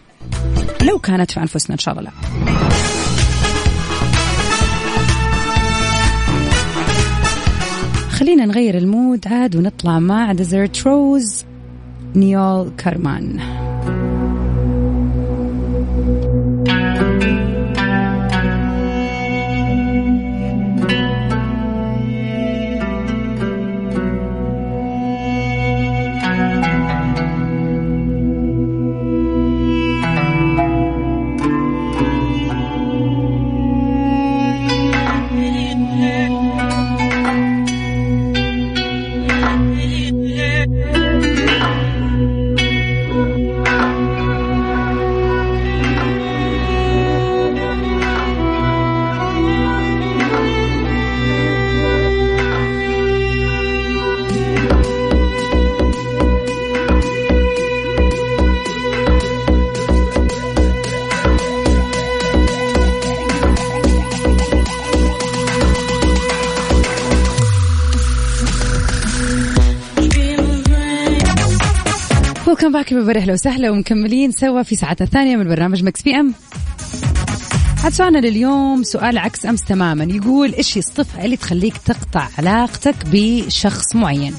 لو 0.83 0.99
كانت 0.99 1.31
في 1.31 1.41
أنفسنا 1.41 1.75
إن 1.75 1.79
شاء 1.79 1.99
الله 1.99 2.11
لا. 2.11 3.06
خلينا 8.17 8.47
نغير 8.47 8.79
ال 8.79 8.87
mood. 8.87 9.29
عاد 9.29 9.57
ونطلع 9.57 9.99
مع 9.99 10.33
Desert 10.33 10.87
Rose 10.87 11.45
نيول 12.15 12.71
كارمان. 12.79 13.41
back 72.77 72.95
ببر 72.95 73.17
أهلا 73.17 73.33
وسهلا 73.33 73.71
ومكملين 73.71 74.31
سوا 74.31 74.63
في 74.63 74.77
ساعتنا 74.77 75.07
الثانية 75.07 75.37
من 75.37 75.49
برنامج 75.49 75.85
Mix 75.85 76.03
PM. 76.03 76.35
عاد 77.85 77.93
سؤالنا 77.93 78.19
لليوم 78.19 78.83
سؤال 78.83 79.19
عكس 79.19 79.47
أمس 79.47 79.65
تماما. 79.65 80.05
يقول 80.05 80.53
إيش 80.55 80.79
الصفه 80.79 81.25
اللي 81.25 81.37
تخليك 81.37 81.77
تقطع 81.77 82.29
علاقتك 82.39 82.95
بشخص 83.13 83.97
معين؟ 83.97 84.35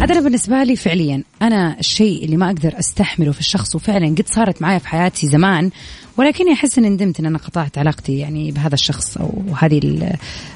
عاد 0.00 0.10
أنا 0.10 0.20
بالنسبة 0.20 0.62
لي 0.62 0.76
فعليا 0.76 1.22
أنا 1.42 1.78
الشيء 1.78 2.24
اللي 2.24 2.36
ما 2.36 2.46
أقدر 2.46 2.78
أستحمله 2.78 3.32
في 3.32 3.40
الشخص 3.40 3.74
وفعلا 3.74 4.06
قد 4.06 4.26
صارت 4.26 4.62
معي 4.62 4.80
في 4.80 4.88
حياتي 4.88 5.26
زمان 5.26 5.70
ولكني 6.16 6.52
أحس 6.52 6.78
إني 6.78 6.88
ندمت 6.88 7.20
إن 7.20 7.26
أنا 7.26 7.38
قطعت 7.38 7.78
علاقتي 7.78 8.18
يعني 8.18 8.52
بهذا 8.52 8.74
الشخص 8.74 9.16
أو 9.16 9.42
هذه 9.58 9.80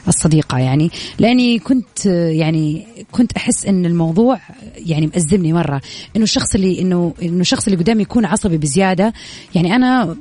الصديقة 0.09 0.59
يعني. 0.59 0.91
لأني 1.19 1.59
كنت 1.59 2.07
يعني 2.07 2.87
كنت 3.13 3.33
أحس 3.33 3.67
إن 3.67 3.87
الموضوع 3.87 4.41
يعني 4.77 5.07
مأزمني 5.07 5.53
مرة 5.53 5.81
إنه 6.17 6.25
الشخص 6.25 6.55
اللي 6.55 6.81
انه 6.81 7.15
إنه 7.23 7.41
الشخص 7.41 7.65
اللي 7.67 7.79
قدامي 7.79 8.03
يكون 8.03 8.25
عصبي 8.25 8.57
بزيادة. 8.57 9.13
يعني 9.55 9.77
أنا 9.77 10.17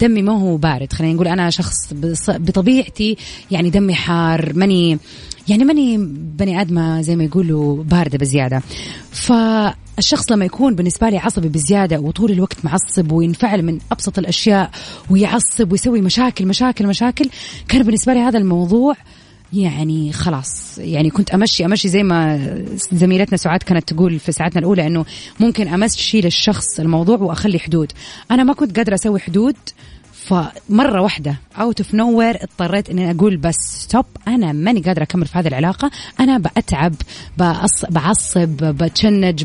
دمي 0.00 0.22
ما 0.22 0.40
هو 0.40 0.56
بارد 0.56 0.92
خلينا 0.92 1.14
نقول 1.14 1.28
أنا 1.28 1.50
شخص 1.50 1.94
بطبيعتي 2.28 3.16
يعني 3.50 3.70
دمي 3.70 3.94
حار 3.94 4.52
ماني 4.54 4.98
يعني 5.48 5.64
ماني 5.64 5.96
بني 6.38 6.60
آدمة 6.60 7.00
زي 7.00 7.16
ما 7.16 7.24
يقولوا 7.24 7.84
باردة 7.84 8.18
بزيادة. 8.18 8.62
فالشخص 9.10 10.32
لما 10.32 10.44
يكون 10.44 10.74
بالنسبة 10.74 11.08
لي 11.08 11.18
عصبي 11.18 11.48
بزيادة 11.48 12.00
وطول 12.00 12.30
الوقت 12.30 12.64
معصب 12.64 13.12
وينفعل 13.12 13.62
من 13.62 13.78
أبسط 13.92 14.18
الأشياء 14.18 14.70
ويعصب 15.10 15.72
ويسوي 15.72 16.00
مشاكل 16.00 16.46
مشاكل 16.46 16.86
مشاكل 16.86 17.28
كان 17.68 17.82
بالنسبة 17.82 18.14
لي 18.14 18.20
هذا 18.20 18.38
الموضوع 18.38 18.94
يعني 19.52 20.12
خلاص. 20.12 20.78
يعني 20.78 21.10
كنت 21.10 21.30
أمشي 21.30 21.64
أمشي 21.64 21.88
زي 21.88 22.02
ما 22.02 22.38
زميلتنا 22.92 23.36
سعاد 23.36 23.62
كانت 23.62 23.92
تقول 23.92 24.18
في 24.18 24.32
ساعتنا 24.32 24.58
الأولى 24.58 24.86
إنه 24.86 25.04
ممكن 25.40 25.68
أمشي 25.68 26.20
للشخص 26.20 26.80
الموضوع 26.80 27.18
وأخلي 27.18 27.58
حدود. 27.58 27.92
أنا 28.30 28.44
ما 28.44 28.52
كنت 28.52 28.76
قادرة 28.76 28.94
أسوي 28.94 29.20
حدود 29.20 29.56
فمرة 30.26 31.00
واحدة 31.02 31.36
out 31.60 31.80
of 31.80 31.94
nowhere 31.94 32.20
اضطريت 32.20 32.90
إني 32.90 33.10
أقول 33.10 33.36
بس 33.36 33.54
stop 33.54 34.04
أنا 34.28 34.52
ماني 34.52 34.80
قادرة 34.80 35.02
أكمل 35.02 35.26
في 35.26 35.38
هذه 35.38 35.48
العلاقة. 35.48 35.90
أنا 36.20 36.38
بأتعب 36.38 36.94
بعصب 37.90 38.56
بتشنج 38.62 39.44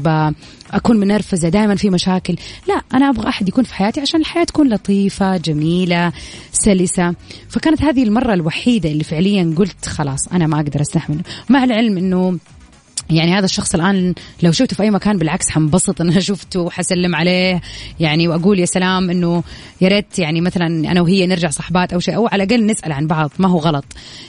اكون 0.72 0.98
منرفزة 0.98 1.50
دائما 1.50 1.76
في 1.76 1.89
مشاكل. 1.89 2.36
لا 2.67 2.82
أنا 2.94 3.10
أبغى 3.10 3.30
أحد 3.30 3.48
يكون 3.48 3.63
في 3.63 3.74
حياتي 3.74 4.02
عشان 4.02 4.20
الحياة 4.20 4.44
تكون 4.44 4.70
لطيفة 4.70 5.38
جميلة 5.38 6.12
سلسة. 6.52 7.15
فكانت 7.50 7.82
هذه 7.82 8.04
المرة 8.04 8.34
الوحيدة 8.34 8.91
اللي 8.91 9.04
فعليا 9.04 9.56
قلت 9.58 9.86
خلاص 9.86 10.28
أنا 10.28 10.48
ما 10.48 10.56
أقدر 10.56 10.82
أستحمل. 10.82 11.22
مع 11.50 11.63
العلم 11.63 11.98
إنه 11.98 12.38
يعني 13.12 13.34
هذا 13.38 13.45
الشخص 13.45 13.76
الآن 13.76 14.13
لو 14.43 14.52
شفته 14.52 14.76
في 14.76 14.84
أي 14.84 14.91
مكان 14.91 15.17
بالعكس 15.17 15.50
حنبسط 15.50 16.02
إن 16.02 16.10
أنا 16.10 16.19
شفته 16.19 16.60
وحسلم 16.60 17.15
عليه. 17.15 17.62
يعني 18.00 18.28
وأقول 18.28 18.60
يا 18.60 18.65
سلام 18.65 19.10
إنه 19.10 19.43
يا 19.82 19.88
ريت 19.88 20.19
يعني 20.19 20.41
مثلا 20.41 20.67
أنا 20.67 21.02
وهي 21.02 21.28
نرجع 21.28 21.50
صحبات 21.50 21.93
أو 21.93 22.00
شيء 22.00 22.15
أو 22.15 22.28
على 22.28 22.43
الأقل 22.43 22.65
نسأل 22.65 22.91
عن 22.91 23.08
بعض 23.08 23.32
ما 23.39 23.50
هو 23.50 23.58
غلط. 23.58 23.86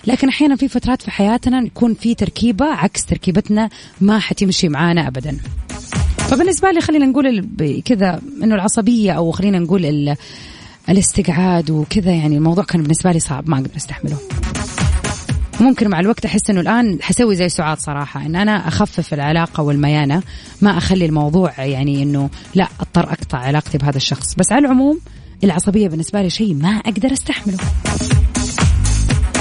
لكن 0.07 0.29
أحيانا 0.29 0.57
في 0.57 0.69
فترات 0.69 1.03
في 1.03 1.11
حياتنا 1.11 1.63
يكون 1.67 1.95
في 1.95 2.15
تركيبة 2.15 2.67
عكس 2.67 3.07
تركيبتنا 3.07 3.69
ما 4.01 4.19
حتمشي 4.19 4.69
معانا 4.69 5.09
ابدا. 5.09 5.39
فبالنسبة 6.19 6.71
لي 6.71 6.81
خلينا 6.81 7.07
نقول 7.07 7.49
كذا 7.85 8.21
إنه 8.43 8.55
العصبية 8.55 9.13
أو 9.13 9.31
خلينا 9.31 9.59
نقول 9.59 10.17
الاستقعاد 10.89 11.71
وكذا 11.71 12.13
يعني 12.13 12.37
الموضوع 12.37 12.65
كان 12.65 12.83
بالنسبة 12.83 13.13
لي 13.13 13.21
صعب 13.21 13.49
ما 13.49 13.57
أقدر 13.57 13.71
أستحمله. 13.77 14.19
ممكن 15.61 15.89
مع 15.89 16.01
الوقت 16.01 16.25
أحس 16.25 16.51
إنه 16.51 16.61
الآن 16.61 16.99
حسوي 17.03 17.37
زي 17.37 17.49
سعاد 17.49 17.79
صراحة 17.79 18.27
إن 18.27 18.37
أنا 18.37 18.69
أخفف 18.69 19.15
العلاقة 19.15 19.63
والميانة 19.63 20.23
ما 20.63 20.79
أخلي 20.79 21.07
الموضوع 21.07 21.65
يعني 21.65 22.03
إنه 22.03 22.31
لا 22.55 22.69
أضطر 22.81 23.13
أقطع 23.13 23.39
علاقتي 23.39 23.79
بهذا 23.79 23.97
الشخص. 23.97 24.35
بس 24.35 24.53
على 24.53 24.67
العموم 24.67 25.01
العصبية 25.45 25.89
بالنسبة 25.89 26.23
لي 26.23 26.31
شيء 26.31 26.55
ما 26.55 26.69
أقدر 26.69 27.13
أستحمله. 27.13 27.59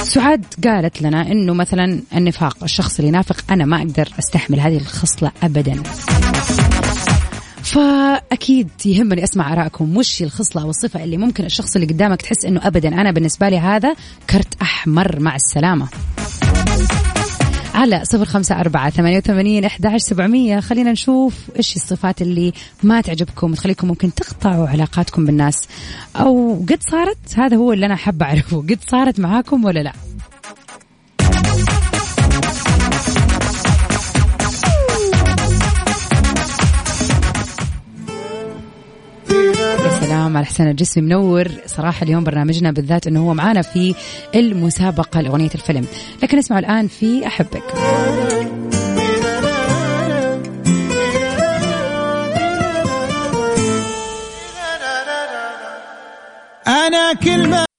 سعاد 0.04 0.46
قالت 0.64 1.02
لنا 1.02 1.32
إنه 1.32 1.54
مثلا 1.54 2.02
النفاق 2.16 2.64
الشخص 2.64 2.96
اللي 2.96 3.08
ينافق 3.08 3.36
أنا 3.52 3.66
ما 3.66 3.78
أقدر 3.78 4.10
أستحمل 4.20 4.60
هذه 4.60 4.78
الخصلة 4.78 5.32
ابدا. 5.44 5.84
فأكيد 7.64 8.70
يهمني 8.86 9.24
أسمع 9.24 9.54
آرائكم. 9.54 9.98
وش 9.98 10.24
الخصلة 10.24 10.64
أو 10.64 10.70
الصفة 10.70 11.04
اللي 11.04 11.18
ممكن 11.18 11.46
الشخص 11.46 11.76
اللي 11.76 11.88
قدامك 11.88 12.22
تحس 12.22 12.46
إنه 12.46 12.68
ابدا؟ 12.68 12.90
أنا 12.90 13.12
بالنسبة 13.12 13.50
لي 13.50 13.60
هذا 13.60 13.96
كرت 14.30 14.62
أحمر. 14.62 15.20
مع 15.20 15.36
السلامة. 15.36 15.88
على 17.74 18.02
صفر 18.04 18.26
خمسة 18.26 18.60
أربعة 18.60 18.90
ثمانية 18.90 19.18
وثمانين 19.18 19.66
أحد 19.66 19.98
سبعمية. 19.98 20.60
خلينا 20.60 20.92
نشوف 20.92 21.36
إيش 21.58 21.76
الصفات 21.76 22.22
اللي 22.22 22.54
ما 22.84 23.02
تعجبكم 23.02 23.54
تخليكم 23.54 23.88
ممكن 23.88 24.14
تقطعوا 24.14 24.68
علاقاتكم 24.68 25.26
بالناس. 25.26 25.68
أو 26.16 26.66
قد 26.70 26.80
صارت؟ 26.92 27.18
هذا 27.36 27.58
هو 27.58 27.74
اللي 27.74 27.86
أنا 27.86 27.96
حابة 27.96 28.26
أعرفه. 28.26 28.58
قد 28.58 28.80
صارت 28.92 29.20
معاكم 29.20 29.66
ولا 29.66 29.94
لا 40.12 40.28
مع 40.28 40.40
الحسين 40.40 40.68
الجسمي 40.68 41.04
منور. 41.04 41.48
صراحة 41.66 42.04
اليوم 42.04 42.24
برنامجنا 42.24 42.72
بالذات 42.72 43.08
أنه 43.08 43.20
هو 43.20 43.34
معانا 43.34 43.62
في 43.62 43.96
المسابقة 44.36 45.22
لأغنية 45.22 45.50
الفيلم. 45.56 45.86
لكن 46.24 46.38
نسمع 46.38 46.60
الآن 46.60 46.88
في 46.88 47.28
أحبك. 47.28 47.64
أنا 56.68 57.14
كلمة 57.14 57.71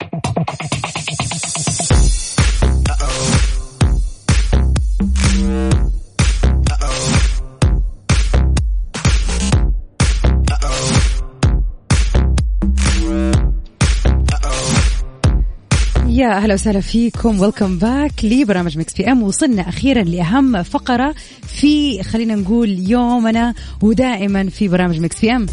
أهلا 16.42 16.54
وسهلا 16.54 16.80
فيكم. 16.80 17.40
welcome 17.40 17.78
back 17.78 18.24
لبرنامج 18.24 18.78
Mix 18.78 18.94
PM 18.94 19.22
وصلنا 19.22 19.68
أخيرا 19.68 20.02
لأهم 20.02 20.62
فقرة 20.62 21.14
في 21.46 22.02
خلينا 22.02 22.34
نقول 22.34 22.90
يومنا 22.90 23.54
ودائما 23.82 24.48
في 24.48 24.68
برنامج 24.68 25.00
Mix 25.00 25.20
PM 25.20 25.46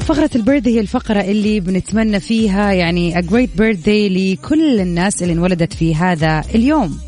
فقرة 0.00 0.30
ال 0.34 0.39
birthday 0.39 0.76
هي 0.76 0.80
الفقرة 0.80 1.20
اللي 1.20 1.60
بنتمنى 1.60 2.20
فيها 2.20 2.72
يعني 2.72 3.14
a 3.14 3.24
great 3.24 3.60
birthday 3.60 4.10
لكل 4.10 4.80
الناس 4.80 5.22
اللي 5.22 5.32
انولدت 5.32 5.72
في 5.72 5.94
هذا 5.94 6.44
اليوم. 6.54 6.98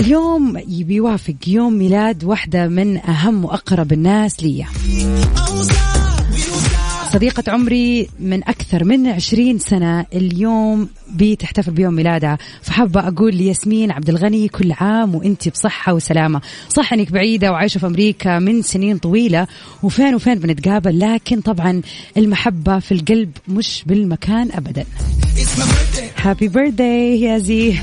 اليوم 0.00 0.60
بيوافق 0.68 1.34
يوم 1.46 1.72
ميلاد 1.72 2.24
واحدة 2.24 2.68
من 2.68 2.96
أهم 2.96 3.44
وأقرب 3.44 3.92
الناس 3.92 4.42
لي 4.42 4.64
صديقة 7.14 7.52
عمري 7.52 8.08
من 8.20 8.42
أكثر 8.48 8.84
من 8.84 9.06
عشرين 9.06 9.58
سنة 9.58 10.06
اليوم 10.14 10.88
بتحتفل 11.12 11.72
بيوم 11.72 11.94
ميلادها. 11.94 12.38
فحابة 12.62 13.08
أقول 13.08 13.36
لياسمين 13.36 13.90
عبد 13.90 14.08
الغني 14.08 14.48
كل 14.48 14.72
عام 14.72 15.14
وأنت 15.14 15.48
بصحة 15.48 15.94
وسلامة. 15.94 16.40
صح 16.68 16.92
أنك 16.92 17.12
بعيدة 17.12 17.52
وعايشة 17.52 17.78
في 17.78 17.86
أمريكا 17.86 18.38
من 18.38 18.62
سنين 18.62 18.98
طويلة 18.98 19.46
وفين 19.82 20.14
وفين 20.14 20.34
بنتقابل 20.34 20.98
لكن 20.98 21.40
طبعا 21.40 21.82
المحبة 22.16 22.78
في 22.78 22.92
القلب 22.92 23.30
مش 23.48 23.82
بالمكان 23.86 24.48
أبدا. 24.52 24.84
هابي 26.16 26.48
بيرثداي 26.48 27.20
يا 27.20 27.38
زي. 27.38 27.74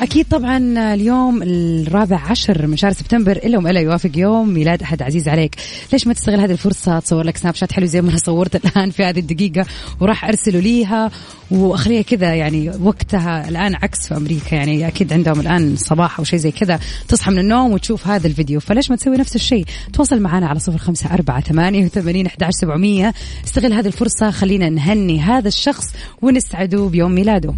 أكيد 0.00 0.26
طبعا 0.30 0.58
اليوم 0.94 1.42
الرابع 1.42 2.20
عشر 2.30 2.66
من 2.66 2.76
شهر 2.76 2.92
سبتمبر 2.92 3.36
إلا 3.36 3.58
وإلا 3.58 3.80
يوافق 3.80 4.10
يوم 4.16 4.48
ميلاد 4.48 4.82
أحد 4.82 5.02
عزيز 5.02 5.28
عليك. 5.28 5.56
ليش 5.92 6.06
ما 6.06 6.12
تستغل 6.12 6.40
هذه 6.40 6.50
الفرصة؟ 6.50 6.98
تصور 6.98 7.24
لك 7.24 7.36
سناب 7.36 7.54
شات 7.54 7.72
حلو 7.72 7.86
زي 7.86 8.02
ما 8.02 8.10
أنا 8.10 8.18
صورت 8.18 8.56
الآن 8.56 8.90
في 8.90 9.04
هذه 9.04 9.18
الدقيقة 9.18 9.66
وراح 10.00 10.24
أرسله 10.24 10.60
ليها. 10.60 11.10
وأخليها 11.50 12.02
كذا 12.02 12.34
يعني 12.34 12.70
وقتها 12.80 13.48
الآن 13.48 13.74
عكس 13.74 14.08
في 14.08 14.16
أمريكا. 14.16 14.54
يعني 14.54 14.88
أكيد 14.88 15.12
عندهم 15.12 15.40
الآن 15.40 15.76
صباح 15.76 16.18
أو 16.18 16.24
شيء 16.24 16.38
زي 16.38 16.50
كذا. 16.50 16.80
تصحى 17.08 17.30
من 17.30 17.38
النوم 17.38 17.72
وتشوف 17.72 18.06
هذا 18.06 18.26
الفيديو. 18.26 18.60
فليش 18.60 18.90
ما 18.90 18.96
تسوي 18.96 19.16
نفس 19.16 19.36
الشيء؟ 19.36 19.64
تواصل 19.92 20.20
معنا 20.20 20.46
على 20.46 20.58
صفر 20.58 20.78
خمسة 20.78 21.14
أربعة 21.14 21.40
ثمانية 21.40 21.84
وثمانين 21.84 22.26
أحد 22.26 22.44
سبعمية. 22.50 23.14
استغل 23.44 23.72
هذه 23.72 23.86
الفرصة. 23.86 24.30
خلينا 24.30 24.68
نهني 24.68 25.20
هذا 25.20 25.48
الشخص 25.48 25.86
ونسعده 26.22 26.86
بيوم 26.86 27.12
ميلاده. 27.12 27.54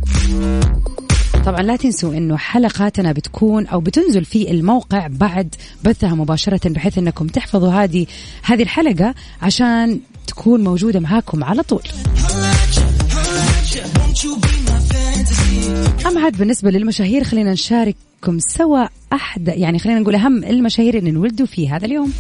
طبعا 1.49 1.63
لا 1.63 1.77
تنسوا 1.77 2.15
إنه 2.15 2.37
حلقاتنا 2.37 3.13
بتكون 3.13 3.67
أو 3.67 3.81
بتنزل 3.81 4.25
في 4.25 4.51
الموقع 4.51 5.07
بعد 5.07 5.55
بثها 5.85 6.15
مباشرة 6.15 6.69
بحيث 6.69 6.99
إنكم 6.99 7.27
تحفظوا 7.27 7.71
هذه 7.71 8.07
هذه 8.43 8.63
الحلقة 8.63 9.15
عشان 9.43 10.01
تكون 10.27 10.65
موجودة 10.65 11.01
معاكم 11.01 11.45
على 11.45 11.63
طول. 11.63 11.83
أما 16.07 16.21
عاد 16.21 16.39
بالنسبة 16.39 16.71
للمشاهير 16.71 17.25
خلينا 17.25 17.53
نشارككم 17.53 18.39
سوا 18.39 18.87
أحد 19.13 19.49
يعني 19.49 19.79
خلينا 19.79 20.01
نقول 20.01 20.15
أهم 20.15 20.45
المشاهير 20.45 20.99
اللي 20.99 21.11
انولدوا 21.11 21.47
في 21.47 21.69
هذا 21.69 21.87
اليوم. 21.87 22.13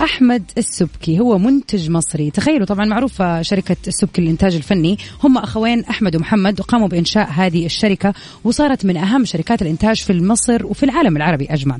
أحمد 0.00 0.50
السبكي 0.58 1.20
هو 1.20 1.38
منتج 1.38 1.90
مصري. 1.90 2.30
تخيلوا 2.30 2.66
طبعا 2.66 2.84
معروفة 2.84 3.42
شركة 3.42 3.76
السبكي 3.86 4.22
للإنتاج 4.22 4.54
الفني. 4.54 4.98
هم 5.24 5.38
أخوين 5.38 5.84
أحمد 5.84 6.16
ومحمد 6.16 6.60
وقاموا 6.60 6.88
بإنشاء 6.88 7.30
هذه 7.30 7.66
الشركة 7.66 8.14
وصارت 8.44 8.84
من 8.84 8.96
أهم 8.96 9.24
شركات 9.24 9.62
الإنتاج 9.62 9.96
في 9.96 10.12
مصر 10.12 10.66
وفي 10.66 10.82
العالم 10.82 11.16
العربي 11.16 11.46
أجمع. 11.50 11.78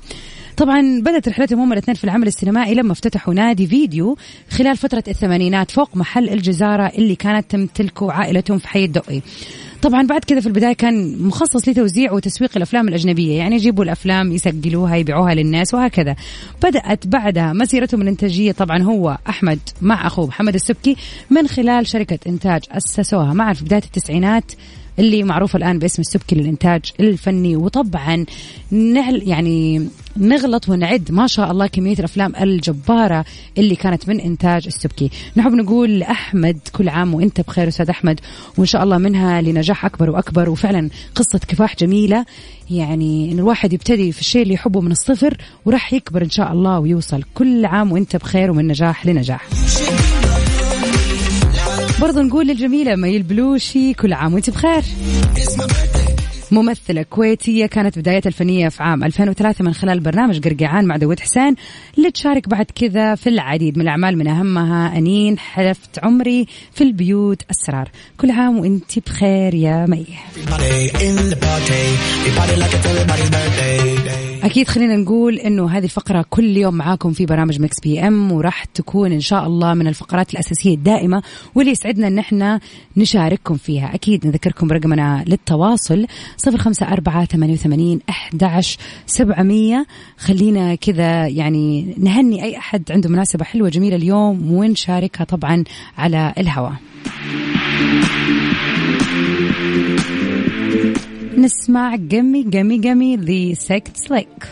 طبعا 0.56 1.00
بدأت 1.00 1.28
رحلتهم 1.28 1.60
هم 1.60 1.72
الاثنين 1.72 1.94
في 1.94 2.04
العمل 2.04 2.26
السينمائي 2.26 2.74
لما 2.74 2.92
افتتحوا 2.92 3.34
نادي 3.34 3.66
فيديو 3.66 4.16
خلال 4.50 4.76
فترة 4.76 5.04
الثمانينات 5.08 5.70
فوق 5.70 5.96
محل 5.96 6.28
الجزارة 6.28 6.86
اللي 6.86 7.14
كانت 7.14 7.50
تمتلكه 7.50 8.12
عائلتهم 8.12 8.58
في 8.58 8.68
حي 8.68 8.84
الدقي. 8.84 9.20
طبعا 9.82 10.06
بعد 10.06 10.24
كذا 10.24 10.40
في 10.40 10.46
البداية 10.46 10.72
كان 10.72 11.22
مخصص 11.22 11.68
لتوزيع 11.68 12.12
وتسويق 12.12 12.50
الأفلام 12.56 12.88
الأجنبية 12.88 13.38
يعني 13.38 13.54
يجيبوا 13.56 13.84
الأفلام 13.84 14.32
يسجلوها 14.32 14.96
يبيعوها 14.96 15.34
للناس 15.34 15.74
وهكذا. 15.74 16.16
بدأت 16.62 17.06
بعدها 17.06 17.52
مسيرتهم 17.52 18.02
الإنتاجية 18.02 18.52
طبعا 18.52 18.82
هو 18.82 19.18
أحمد 19.28 19.58
مع 19.82 20.06
أخوه 20.06 20.26
محمد 20.26 20.54
السبكي 20.54 20.96
من 21.30 21.48
خلال 21.48 21.86
شركة 21.86 22.18
إنتاج 22.26 22.60
أسسوها. 22.70 23.34
معا 23.34 23.52
في 23.52 23.64
بداية 23.64 23.82
التسعينات 23.84 24.52
اللي 24.98 25.22
معروفة 25.22 25.56
الآن 25.56 25.78
باسم 25.78 26.02
السبكي 26.02 26.36
للإنتاج 26.36 26.92
الفني. 27.00 27.56
وطبعا 27.56 28.24
نعل 28.70 29.22
يعني 29.26 29.88
نغلط 30.16 30.68
ونعد 30.68 31.12
ما 31.12 31.26
شاء 31.26 31.50
الله 31.50 31.66
كمية 31.66 31.98
الأفلام 31.98 32.32
الجبارة 32.36 33.24
اللي 33.58 33.76
كانت 33.76 34.08
من 34.08 34.20
إنتاج 34.20 34.66
السبكي. 34.66 35.10
نحب 35.36 35.52
نقول 35.52 35.98
لأحمد 35.98 36.58
كل 36.72 36.88
عام 36.88 37.14
وإنت 37.14 37.40
بخير 37.40 37.68
أستاذ 37.68 37.90
أحمد. 37.90 38.20
وإن 38.58 38.66
شاء 38.66 38.82
الله 38.82 38.98
منها 38.98 39.42
لنجاح 39.42 39.84
أكبر 39.84 40.10
وأكبر. 40.10 40.50
وفعلا 40.50 40.90
قصة 41.14 41.40
كفاح 41.48 41.76
جميلة. 41.76 42.24
يعني 42.70 43.32
إن 43.32 43.38
الواحد 43.38 43.72
يبتدي 43.72 44.12
في 44.12 44.20
الشيء 44.20 44.42
اللي 44.42 44.54
يحبه 44.54 44.80
من 44.80 44.90
الصفر 44.90 45.36
وراح 45.64 45.92
يكبر 45.92 46.22
إن 46.22 46.30
شاء 46.30 46.52
الله 46.52 46.78
ويوصل 46.78 47.22
كل 47.34 47.64
عام 47.64 47.92
وإنت 47.92 48.16
بخير 48.16 48.50
ومن 48.50 48.68
نجاح 48.68 49.06
لنجاح. 49.06 49.48
برضو 52.00 52.22
نقول 52.22 52.46
للجميلة 52.46 52.96
مي 52.96 53.16
البلوشي 53.16 53.94
كل 53.94 54.12
عام 54.12 54.34
وانت 54.34 54.50
بخير. 54.50 54.82
ممثلة 56.50 57.02
كويتية 57.02 57.66
كانت 57.66 57.98
بدايتها 57.98 58.28
الفنية 58.28 58.68
في 58.68 58.82
عام 58.82 59.04
2003 59.04 59.64
من 59.64 59.74
خلال 59.74 60.00
برنامج 60.00 60.48
قرقعان 60.48 60.84
مع 60.84 60.96
داود 60.96 61.20
حسين. 61.20 61.54
اللي 61.98 62.10
تشارك 62.10 62.48
بعد 62.48 62.66
كذا 62.74 63.14
في 63.14 63.28
العديد 63.28 63.76
من 63.76 63.82
الأعمال 63.82 64.18
من 64.18 64.28
أهمها 64.28 64.98
أنين 64.98 65.38
حلفت 65.38 66.04
عمري 66.04 66.46
في 66.72 66.84
البيوت 66.84 67.42
أسرار. 67.50 67.90
كل 68.20 68.30
عام 68.30 68.58
وانت 68.58 68.98
بخير 68.98 69.54
يا 69.54 69.86
مي. 69.88 70.06
أكيد 74.42 74.68
خلينا 74.68 74.96
نقول 74.96 75.34
أنه 75.34 75.70
هذه 75.70 75.84
الفقرة 75.84 76.24
كل 76.30 76.56
يوم 76.56 76.74
معاكم 76.74 77.12
في 77.12 77.26
برامج 77.26 77.60
Mix 77.60 77.80
PM 77.80 78.32
وراح 78.32 78.64
تكون 78.64 79.12
إن 79.12 79.20
شاء 79.20 79.46
الله 79.46 79.74
من 79.74 79.86
الفقرات 79.86 80.32
الأساسية 80.32 80.74
الدائمة 80.74 81.22
واللي 81.54 81.72
يسعدنا 81.72 82.06
أن 82.06 82.18
إحنا 82.18 82.60
نشارككم 82.96 83.56
فيها. 83.56 83.94
أكيد 83.94 84.26
نذكركم 84.26 84.72
رقمنا 84.72 85.24
للتواصل 85.26 86.06
صفر 86.36 86.58
خمسة 86.58 86.92
أربعة 86.92 87.24
ثمانية 87.24 87.52
وثمانين 87.54 88.00
أحدعش 88.10 88.78
سبعمية. 89.06 89.86
خلينا 90.18 90.74
كذا 90.74 91.26
يعني 91.26 91.94
نهني 91.98 92.44
أي 92.44 92.58
أحد 92.58 92.82
عنده 92.92 93.08
مناسبة 93.08 93.44
حلوة 93.44 93.68
جميلة 93.68 93.96
اليوم 93.96 94.52
ونشاركها 94.52 95.24
طبعا 95.24 95.64
على 95.98 96.34
الهواء. 96.38 96.74
نسمع 101.46 101.96
جمي 101.96 102.42
جمي 102.42 102.78
جمي 102.78 103.54
سكت 103.54 103.96
سليك 103.96 104.46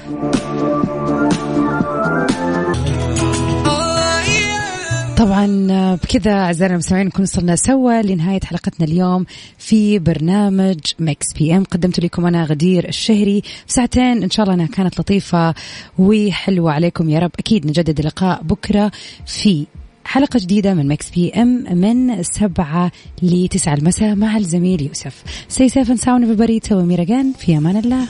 طبعا 5.18 5.94
بكذا 5.94 6.32
أعزائنا 6.32 6.74
المستمعين 6.74 7.06
نكون 7.06 7.22
وصلنا 7.22 7.56
سوا 7.56 8.02
لنهاية 8.02 8.40
حلقتنا 8.44 8.86
اليوم 8.86 9.26
في 9.58 9.98
برنامج 9.98 10.78
مكس 10.98 11.32
FM 11.32 11.64
قدمت 11.64 12.00
لكم 12.00 12.26
أنا 12.26 12.44
غدير 12.44 12.88
الشهري. 12.88 13.42
في 13.66 13.72
ساعتين 13.72 14.22
إن 14.22 14.30
شاء 14.30 14.44
الله 14.44 14.54
أنها 14.54 14.66
كانت 14.66 15.00
لطيفة 15.00 15.54
وحلوة 15.98 16.72
عليكم. 16.72 17.08
يا 17.08 17.18
رب 17.18 17.30
أكيد 17.38 17.66
نجدد 17.66 17.98
اللقاء 17.98 18.42
بكرة 18.42 18.92
في 19.26 19.66
حلقة 20.04 20.38
جديدة 20.38 20.74
من 20.74 20.88
مكس 20.88 21.10
FM 21.10 21.78
من 21.78 22.22
سبعة 22.22 22.92
لتسعة. 23.22 23.74
المساء 23.74 24.14
مع 24.14 24.36
الزميل 24.36 24.82
يوسف. 24.82 25.22
سي 25.48 25.68
سيفن 25.68 25.96
ساون 25.96 26.36
everybody. 26.36 26.60
Meet 26.60 27.06
again. 27.06 27.38
في 27.38 27.56
أمان 27.58 27.76
الله. 27.76 28.06